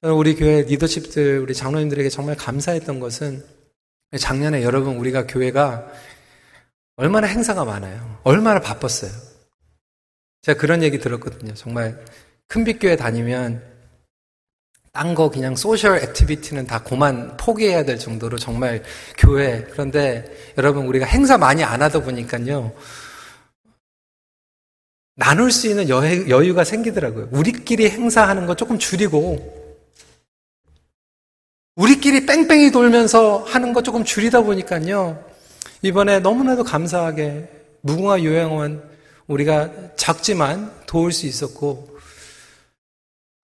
우리 0.00 0.34
교회 0.34 0.62
리더십들, 0.62 1.40
우리 1.40 1.54
장로님들에게 1.54 2.08
정말 2.08 2.36
감사했던 2.36 2.98
것은 2.98 3.61
작년에 4.18 4.62
여러분 4.62 4.96
우리가 4.96 5.26
교회가 5.26 5.86
얼마나 6.96 7.26
행사가 7.26 7.64
많아요. 7.64 8.20
얼마나 8.24 8.60
바빴어요. 8.60 9.10
제가 10.42 10.60
그런 10.60 10.82
얘기 10.82 10.98
들었거든요. 10.98 11.54
정말 11.54 12.04
큰빛교회 12.48 12.96
다니면 12.96 13.62
딴 14.92 15.14
거 15.14 15.30
그냥 15.30 15.56
social 15.56 15.96
activity는 15.98 16.66
다 16.66 16.82
그만 16.82 17.34
포기해야 17.38 17.82
될 17.84 17.98
정도로 17.98 18.36
정말 18.36 18.82
교회 19.16 19.64
그런데 19.70 20.24
여러분 20.58 20.86
우리가 20.86 21.06
행사 21.06 21.38
많이 21.38 21.64
안 21.64 21.80
하다 21.80 22.00
보니까요. 22.00 22.72
나눌 25.14 25.50
수 25.50 25.68
있는 25.68 25.88
여유 25.88 26.54
가 26.54 26.64
생기더라고요. 26.64 27.28
우리끼리 27.32 27.88
행사하는 27.88 28.44
거 28.44 28.54
조금 28.54 28.78
줄이고 28.78 29.61
우리끼리 31.76 32.26
뺑뺑이 32.26 32.70
돌면서 32.70 33.38
하는 33.38 33.72
거 33.72 33.82
조금 33.82 34.04
줄이다 34.04 34.42
보니까요. 34.42 35.24
이번에 35.80 36.20
너무나도 36.20 36.64
감사하게 36.64 37.48
무궁화 37.80 38.22
요양원 38.22 38.90
우리가 39.26 39.96
작지만 39.96 40.70
도울 40.86 41.12
수 41.12 41.26
있었고 41.26 41.98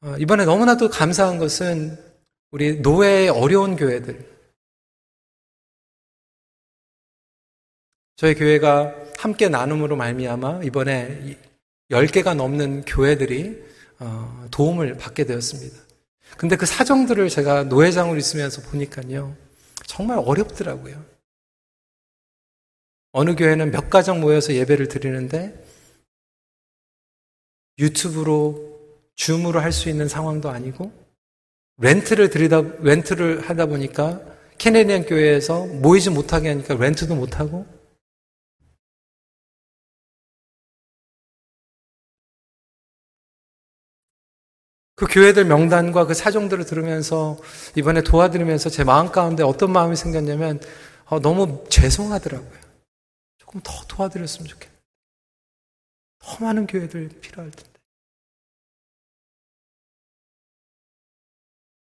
어, 0.02 0.14
이번에 0.18 0.44
너무나도 0.44 0.90
감사한 0.90 1.38
것은 1.38 1.98
우리 2.50 2.80
노예의 2.80 3.30
어려운 3.30 3.76
교회들 3.76 4.24
저희 8.16 8.34
교회가 8.34 8.94
함께 9.16 9.48
나눔으로 9.48 9.96
말미암아 9.96 10.62
이번에 10.64 11.38
10개가 11.90 12.34
넘는 12.34 12.84
교회들이 12.84 13.64
어, 14.00 14.46
도움을 14.50 14.98
받게 14.98 15.24
되었습니다. 15.24 15.87
근데 16.36 16.56
그 16.56 16.66
사정들을 16.66 17.28
제가 17.28 17.64
노회장으로 17.64 18.16
있으면서 18.16 18.62
보니까요. 18.62 19.36
정말 19.86 20.18
어렵더라고요. 20.18 21.04
어느 23.12 23.34
교회는 23.34 23.70
몇 23.70 23.90
가정 23.90 24.20
모여서 24.20 24.54
예배를 24.54 24.88
드리는데 24.88 25.64
유튜브로 27.78 28.78
줌으로 29.16 29.60
할 29.60 29.72
수 29.72 29.88
있는 29.88 30.08
상황도 30.08 30.48
아니고 30.50 30.92
렌트를 31.78 32.30
드리다 32.30 32.60
렌트를 32.80 33.48
하다 33.48 33.66
보니까 33.66 34.20
캐네디안 34.58 35.06
교회에서 35.06 35.66
모이지 35.66 36.10
못하게 36.10 36.48
하니까 36.50 36.74
렌트도 36.74 37.14
못 37.14 37.38
하고 37.40 37.66
그 44.98 45.06
교회들 45.08 45.44
명단과 45.44 46.06
그 46.06 46.14
사정들을 46.14 46.66
들으면서 46.66 47.38
이번에 47.76 48.02
도와드리면서 48.02 48.68
제 48.68 48.82
마음 48.82 49.12
가운데 49.12 49.44
어떤 49.44 49.70
마음이 49.70 49.94
생겼냐면 49.94 50.60
어, 51.04 51.20
너무 51.20 51.64
죄송하더라고요. 51.70 52.58
조금 53.38 53.60
더 53.62 53.72
도와드렸으면 53.86 54.48
좋겠다. 54.48 54.74
더 56.18 56.44
많은 56.44 56.66
교회들 56.66 57.10
필요할 57.20 57.52
텐데. 57.52 57.70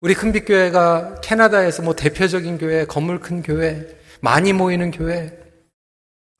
우리 0.01 0.13
큰빛교회가 0.13 1.21
캐나다에서 1.21 1.81
뭐 1.81 1.95
대표적인 1.95 2.59
교회, 2.59 2.85
건물 2.85 3.19
큰 3.19 3.41
교회, 3.41 3.87
많이 4.21 4.53
모이는 4.53 4.91
교회, 4.91 5.35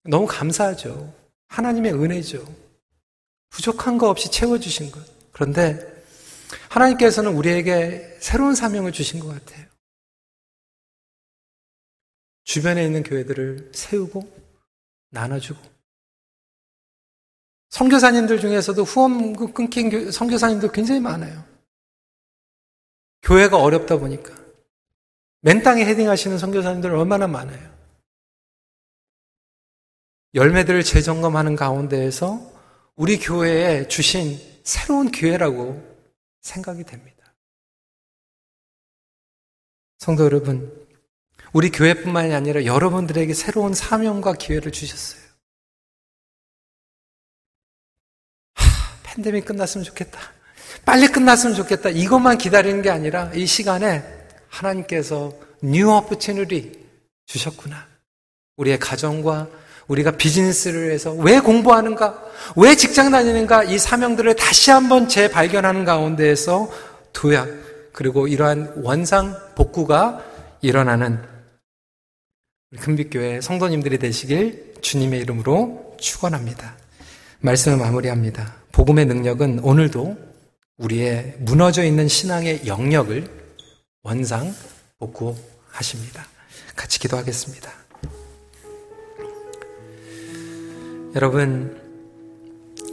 너무 0.03 0.27
감사하죠. 0.27 1.11
하나님의 1.47 1.93
은혜죠. 1.93 2.45
부족한 3.49 3.97
거 3.97 4.07
없이 4.07 4.29
채워주신 4.29 4.91
것. 4.91 5.03
그런데 5.31 5.98
하나님께서는 6.69 7.33
우리에게 7.33 8.17
새로운 8.19 8.55
사명을 8.55 8.91
주신 8.91 9.19
것 9.19 9.27
같아요. 9.27 9.67
주변에 12.43 12.83
있는 12.83 13.03
교회들을 13.03 13.71
세우고 13.73 14.27
나눠주고 15.09 15.59
선교사님들 17.69 18.39
중에서도 18.39 18.83
후원금 18.83 19.53
끊긴 19.53 20.11
선교사님들 20.11 20.71
굉장히 20.71 20.99
많아요. 20.99 21.43
교회가 23.21 23.57
어렵다 23.57 23.97
보니까 23.97 24.33
맨 25.41 25.61
땅에 25.61 25.85
헤딩하시는 25.85 26.37
선교사님들 26.37 26.93
얼마나 26.95 27.27
많아요. 27.27 27.77
열매들을 30.33 30.83
재점검하는 30.83 31.55
가운데에서 31.55 32.39
우리 32.95 33.17
교회에 33.19 33.87
주신 33.87 34.39
새로운 34.63 35.11
기회라고 35.11 35.88
생각이 36.41 36.83
됩니다. 36.83 37.35
성도 39.97 40.23
여러분, 40.23 40.87
우리 41.53 41.69
교회뿐만이 41.71 42.33
아니라 42.33 42.65
여러분들에게 42.65 43.33
새로운 43.33 43.73
사명과 43.73 44.33
기회를 44.33 44.71
주셨어요. 44.71 45.21
하, 48.55 49.01
팬데믹 49.03 49.45
끝났으면 49.45 49.83
좋겠다. 49.83 50.19
빨리 50.85 51.07
끝났으면 51.07 51.55
좋겠다. 51.55 51.89
이것만 51.89 52.37
기다리는 52.37 52.81
게 52.81 52.89
아니라 52.89 53.31
이 53.33 53.45
시간에 53.45 54.03
하나님께서 54.47 55.33
뉴 55.61 55.89
오프치누리 55.89 56.87
주셨구나. 57.25 57.87
우리의 58.57 58.79
가정과 58.79 59.49
우리가 59.89 60.11
비즈니스를 60.11 60.91
해서 60.91 61.11
왜 61.13 61.39
공부하는가? 61.39 62.23
왜 62.55 62.75
직장 62.75 63.11
다니는가? 63.11 63.65
이 63.65 63.77
사명들을 63.77 64.35
다시 64.35 64.71
한번 64.71 65.09
재발견하는 65.09 65.83
가운데에서 65.83 66.71
도약, 67.11 67.49
그리고 67.91 68.27
이러한 68.27 68.73
원상 68.83 69.35
복구가 69.55 70.23
일어나는 70.61 71.21
큰빛교회 72.79 73.41
성도님들이 73.41 73.97
되시길 73.97 74.75
주님의 74.81 75.21
이름으로 75.21 75.97
축원합니다. 75.99 76.77
말씀을 77.39 77.77
마무리합니다. 77.77 78.55
복음의 78.71 79.05
능력은 79.07 79.59
오늘도 79.59 80.17
우리의 80.77 81.35
무너져 81.39 81.83
있는 81.83 82.07
신앙의 82.07 82.67
영역을 82.67 83.27
원상 84.03 84.53
복구하십니다. 84.99 86.25
같이 86.75 86.99
기도하겠습니다. 86.99 87.88
여러분, 91.15 91.75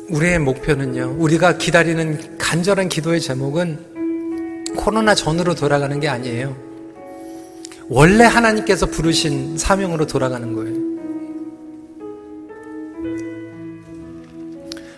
우리의 0.08 0.38
목표는요, 0.38 1.16
우리가 1.18 1.58
기다리는 1.58 2.38
간절한 2.38 2.88
기도의 2.88 3.20
제목은 3.20 4.64
코로나 4.76 5.14
전으로 5.14 5.54
돌아가는 5.54 6.00
게 6.00 6.08
아니에요. 6.08 6.56
원래 7.88 8.24
하나님께서 8.24 8.86
부르신 8.86 9.58
사명으로 9.58 10.06
돌아가는 10.06 10.52
거예요. 10.54 10.86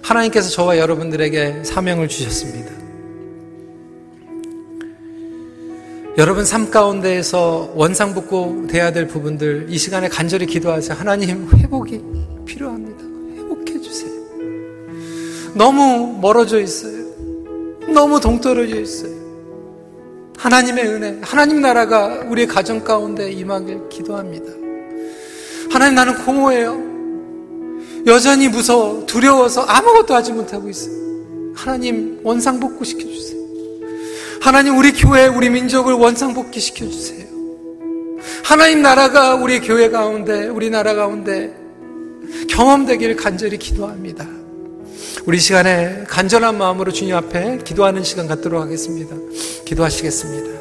하나님께서 0.03 0.49
저와 0.51 0.79
여러분들에게 0.79 1.64
사명을 1.64 2.09
주셨습니다. 2.09 2.73
여러분 6.16 6.45
삶 6.45 6.71
가운데에서 6.71 7.73
원상복구 7.75 8.66
돼야 8.69 8.93
될 8.93 9.07
부분들 9.07 9.66
이 9.69 9.79
시간에 9.79 10.09
간절히 10.09 10.47
기도하세요. 10.47 10.99
하나님 10.99 11.49
회복이 11.55 12.03
필요합니다. 12.45 13.08
회복해 13.79 13.81
주세요. 13.81 14.11
너무 15.55 16.18
멀어져 16.20 16.61
있어요. 16.61 17.07
너무 17.93 18.20
동떨어져 18.20 18.81
있어요. 18.81 19.18
하나님의 20.37 20.87
은혜, 20.87 21.18
하나님 21.22 21.61
나라가 21.61 22.24
우리의 22.29 22.47
가정 22.47 22.85
가운데 22.85 23.33
임하길 23.33 23.89
기도합니다. 23.89 24.53
하나님 25.70 25.95
나는 25.95 26.14
공허해요. 26.24 26.81
여전히 28.07 28.49
무서워, 28.49 29.05
두려워서 29.07 29.62
아무것도 29.62 30.14
하지 30.14 30.33
못하고 30.33 30.68
있어요. 30.68 30.95
하나님 31.55 32.20
원상복구 32.22 32.85
시켜주세요. 32.85 33.39
하나님 34.41 34.79
우리 34.79 34.93
교회, 34.93 35.26
우리 35.26 35.51
민족을 35.51 35.95
원상복귀 35.95 36.61
시켜주세요. 36.61 37.26
하나님 38.45 38.83
나라가 38.83 39.35
우리 39.35 39.61
교회 39.61 39.91
가운데, 39.91 40.47
우리 40.47 40.70
나라 40.70 40.95
가운데 40.95 41.58
경험되길 42.49 43.16
간절히 43.16 43.59
기도합니다. 43.59 44.26
우리 45.26 45.39
시간에 45.39 46.05
간절한 46.09 46.57
마음으로 46.59 46.93
주님 46.93 47.14
앞에 47.14 47.59
기도하는 47.64 48.03
시간 48.03 48.26
갖도록 48.26 48.62
하겠습니다. 48.62 49.14
기도하시겠습니다. 49.64 50.58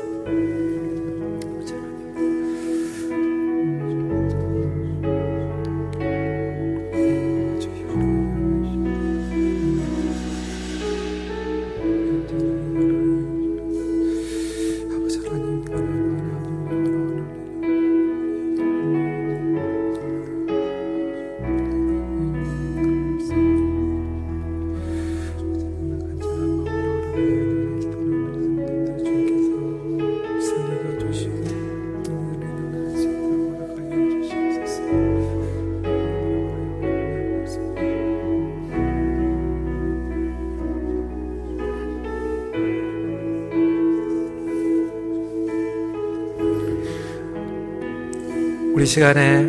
시간에 48.87 49.43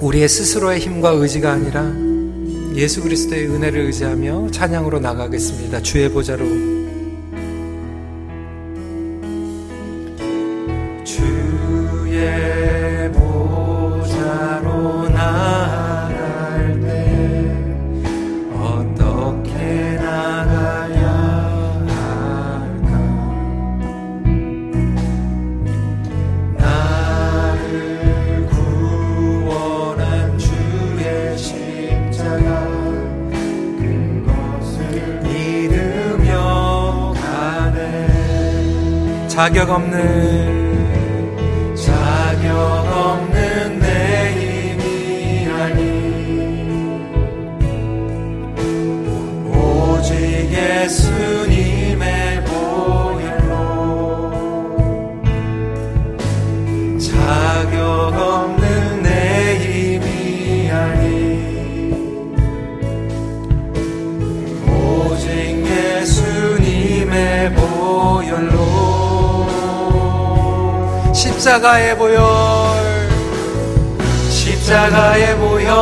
우리의 0.00 0.28
스스로의 0.28 0.80
힘과 0.80 1.10
의지가 1.10 1.52
아니라 1.52 1.92
예수 2.74 3.02
그리스도의 3.02 3.48
은혜를 3.48 3.80
의지하며 3.86 4.50
찬양으로 4.50 5.00
나가겠습니다. 5.00 5.82
주의 5.82 6.08
보좌로 6.10 6.77
자격 39.38 39.70
없는 39.70 40.27
십자가의 71.48 71.96
보혈. 71.96 72.20
십자가의 74.28 75.34
보혈. 75.38 75.72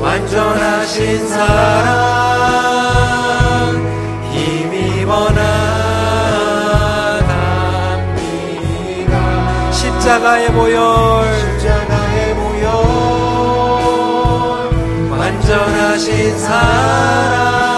완전하신 0.00 1.28
사랑. 1.28 2.04
힘입어 4.30 5.30
나갑니다. 5.30 5.42
십자가의 9.72 10.52
보혈. 10.52 11.24
십자가의 11.58 12.36
보혈. 12.36 12.70
완전하신 15.10 16.38
사랑 16.38 17.73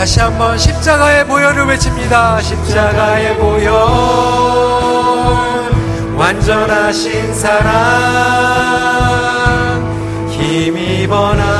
다시 0.00 0.18
한번 0.18 0.56
십자가의 0.56 1.26
보혈을 1.26 1.66
외칩니다. 1.66 2.40
십자가의 2.40 3.36
보혈. 3.36 3.70
완전하신 6.16 7.34
사랑. 7.34 7.68
힘입어 10.30 11.34
나갑니다. 11.34 11.52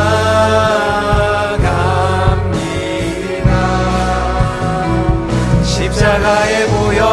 십자가의 5.63 6.67
보혈. 6.69 7.05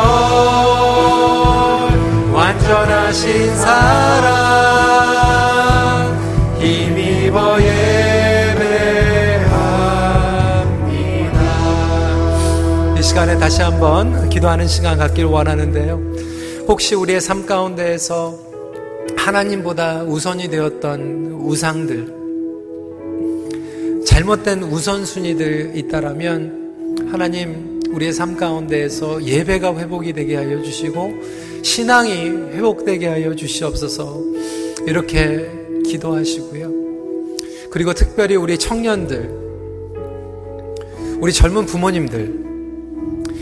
완전하신 2.32 3.53
사랑 3.57 4.57
시간에 13.18 13.36
다시 13.39 13.63
한번 13.63 14.30
기도하는 14.30 14.68
시간 14.68 14.95
갖길 14.95 15.26
원하는데요. 15.26 16.65
혹시 16.68 16.93
우리의 16.93 17.20
삶 17.20 17.47
가운데에서 17.47 18.38
하나님보다 19.15 20.03
우선이 20.03 20.49
되었던 20.49 21.32
우상들, 21.41 22.13
잘못된 24.05 24.61
우선순위들 24.61 25.72
있다라면 25.76 27.07
하나님 27.11 27.82
우리의 27.89 28.13
삶 28.13 28.38
가운데에서 28.38 29.24
예배가 29.24 29.76
회복이 29.76 30.13
되게 30.13 30.36
하여 30.36 30.61
주시고 30.61 31.11
신앙이 31.63 32.30
회복되게 32.53 33.07
하여 33.07 33.34
주시옵소서 33.34 34.22
이렇게 34.86 35.49
기도하시고요. 35.88 36.72
그리고 37.72 37.95
특별히 37.95 38.36
우리 38.36 38.59
청년들, 38.59 39.47
우리 41.20 41.34
젊은 41.34 41.65
부모님들, 41.65 42.47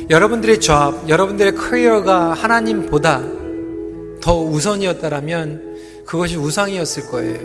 여러분들의 0.10 0.60
job, 0.60 1.10
여러분들의 1.10 1.56
커리어가 1.56 2.34
하나님보다 2.34 3.24
더 4.22 4.41
우선이었다라면 4.41 5.76
그것이 6.06 6.38
우상이었을 6.38 7.08
거예요. 7.08 7.39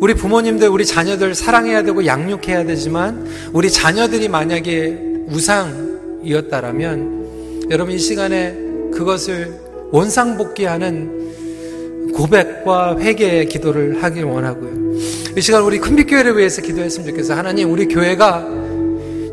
우리 0.00 0.14
부모님들, 0.14 0.68
우리 0.68 0.86
자녀들 0.86 1.34
사랑해야 1.34 1.82
되고 1.82 2.06
양육해야 2.06 2.64
되지만 2.64 3.26
우리 3.52 3.70
자녀들이 3.70 4.28
만약에 4.28 5.26
우상이었다라면 5.28 7.66
여러분 7.70 7.94
이 7.94 7.98
시간에 7.98 8.56
그것을 8.92 9.58
원상복귀하는 9.90 12.12
고백과 12.14 12.98
회개의 12.98 13.48
기도를 13.48 14.02
하길 14.02 14.24
원하고요. 14.24 14.94
이 15.36 15.40
시간 15.40 15.62
우리 15.62 15.78
큰빛교회를 15.78 16.36
위해서 16.38 16.62
기도했으면 16.62 17.08
좋겠어요. 17.08 17.36
하나님, 17.36 17.72
우리 17.72 17.86
교회가 17.86 18.63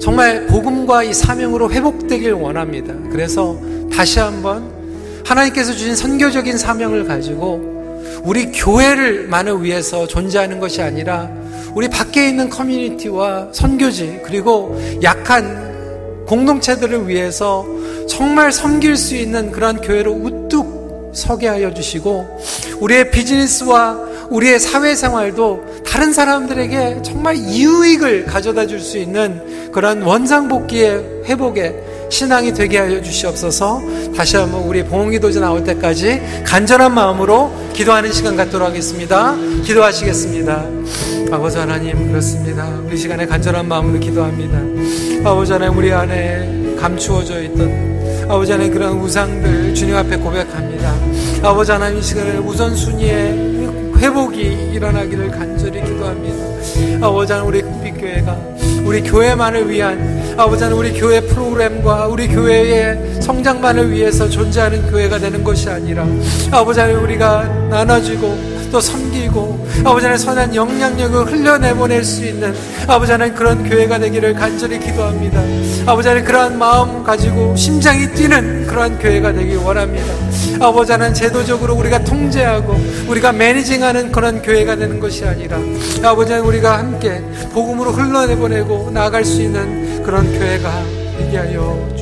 정말 0.02 0.48
복음과 0.48 1.04
이 1.04 1.14
사명으로 1.14 1.72
회복되길 1.72 2.34
원합니다. 2.34 2.94
그래서 3.12 3.56
다시 3.94 4.20
한번 4.20 4.72
하나님께서 5.24 5.74
주신 5.74 5.96
선교적인 5.96 6.58
사명을 6.58 7.06
가지고 7.06 8.02
우리 8.24 8.52
교회를만을 8.52 9.64
위해서 9.64 10.08
존재하는 10.08 10.60
것이 10.60 10.82
아니라 10.82 11.30
우리 11.76 11.88
밖에 11.88 12.28
있는 12.28 12.50
커뮤니티와 12.50 13.50
선교지 13.52 14.22
그리고 14.24 14.76
약한 15.04 16.26
공동체들을 16.26 17.08
위해서 17.08 17.66
정말 18.10 18.52
섬길 18.52 18.98
수 18.98 19.16
있는 19.16 19.52
그런 19.52 19.80
교회로 19.80 20.12
우뚝 20.14 21.12
서게 21.14 21.48
하여 21.48 21.74
주시고 21.74 22.40
우리의 22.80 23.12
비즈니스와 23.12 24.11
우리의 24.32 24.60
사회생활도 24.60 25.84
다른 25.86 26.14
사람들에게 26.14 27.02
정말 27.04 27.36
이유익을 27.36 28.26
가져다 28.26 28.66
줄 28.66 28.82
수 28.82 28.98
있는 28.98 29.72
그런 29.72 30.02
원상복귀의 30.02 31.24
회복의 31.26 31.76
신앙이 32.10 32.54
되게 32.54 32.80
하여 32.80 33.02
주시옵소서 33.02 33.82
다시 34.16 34.38
한번 34.38 34.64
우리 34.64 34.84
봉기도제 34.84 35.40
나올 35.40 35.64
때까지 35.64 36.22
간절한 36.46 36.94
마음으로 36.94 37.52
기도하는 37.74 38.12
시간 38.12 38.36
갖도록 38.36 38.68
하겠습니다. 38.68 39.36
기도하시겠습니다. 39.64 40.66
아버지 41.32 41.58
하나님 41.58 42.10
그렇습니다. 42.10 42.68
우리 42.86 42.98
시간에 42.98 43.26
간절한 43.26 43.68
마음으로 43.68 44.00
기도합니다. 44.00 45.30
아버지 45.30 45.54
하나님 45.54 45.78
우리 45.78 45.94
안에 45.94 46.76
감추어져 46.80 47.44
있던 47.44 48.26
아버지 48.30 48.52
하나님 48.52 48.74
그런 48.74 49.00
우상들 49.00 49.76
주님 49.76 49.96
앞에 49.96 50.18
고백합니다. 50.18 50.94
아버지 51.44 51.72
하나님 51.72 52.00
이 52.00 52.02
시간에 52.02 52.38
우선순위에 52.38 53.51
회복이 54.02 54.72
일어나기를 54.74 55.30
간절히 55.30 55.80
기도합니다. 55.84 57.06
아버지 57.06 57.32
하나님 57.32 57.50
우리 57.54 57.62
금빛교회가 57.62 58.38
우리 58.84 59.02
교회만을 59.04 59.70
위한 59.70 60.34
아버지 60.38 60.64
하나님 60.64 60.84
우리 60.84 61.00
교회 61.00 61.22
프로그램과 61.22 62.08
우리 62.08 62.28
교회의 62.28 63.22
성장만을 63.22 63.92
위해서 63.92 64.28
존재하는 64.28 64.90
교회가 64.90 65.20
되는 65.20 65.44
것이 65.44 65.70
아니라 65.70 66.08
아버지 66.52 66.80
하나님 66.80 67.04
우리가 67.04 67.44
나눠지고 67.70 68.51
또 68.72 68.80
섬기고 68.80 69.68
아버지 69.84 70.06
하나님 70.06 70.18
선한 70.18 70.56
영향력을 70.56 71.26
흘려내보낼 71.32 72.04
수 72.04 72.26
있는 72.26 72.56
아버지 72.88 73.12
하나님 73.12 73.36
그런 73.36 73.68
교회가 73.68 74.00
되기를 74.00 74.34
간절히 74.34 74.80
기도합니다. 74.80 75.42
아버지 75.86 76.08
하나님 76.08 76.26
그러한 76.26 76.58
마음 76.58 77.04
가지고 77.04 77.56
심장이 77.56 78.08
뛰는 78.14 78.68
그러한 78.68 78.98
교회가 79.00 79.34
되길 79.34 79.58
원합니다. 79.58 80.14
아버지 80.62 80.92
하나님 80.94 81.14
제도적으로 81.14 81.76
우리가 81.76 82.04
통제하고 82.04 82.80
우리가 83.08 83.34
매니징하는 83.34 84.12
그런 84.12 84.42
교회가 84.42 84.78
되는 84.78 85.00
것이 85.00 85.26
아니라 85.26 85.58
아버지 86.04 86.32
하나님 86.32 86.50
우리가 86.50 86.78
함께 86.78 87.22
복음으로 87.52 87.92
흘러내보내고 87.92 88.92
나아갈 88.94 89.26
수 89.26 89.42
있는 89.42 90.02
그런 90.04 90.32
교회가 90.32 90.72
되게 91.18 91.38
하여 91.38 91.90
주시옵소서. 91.90 92.01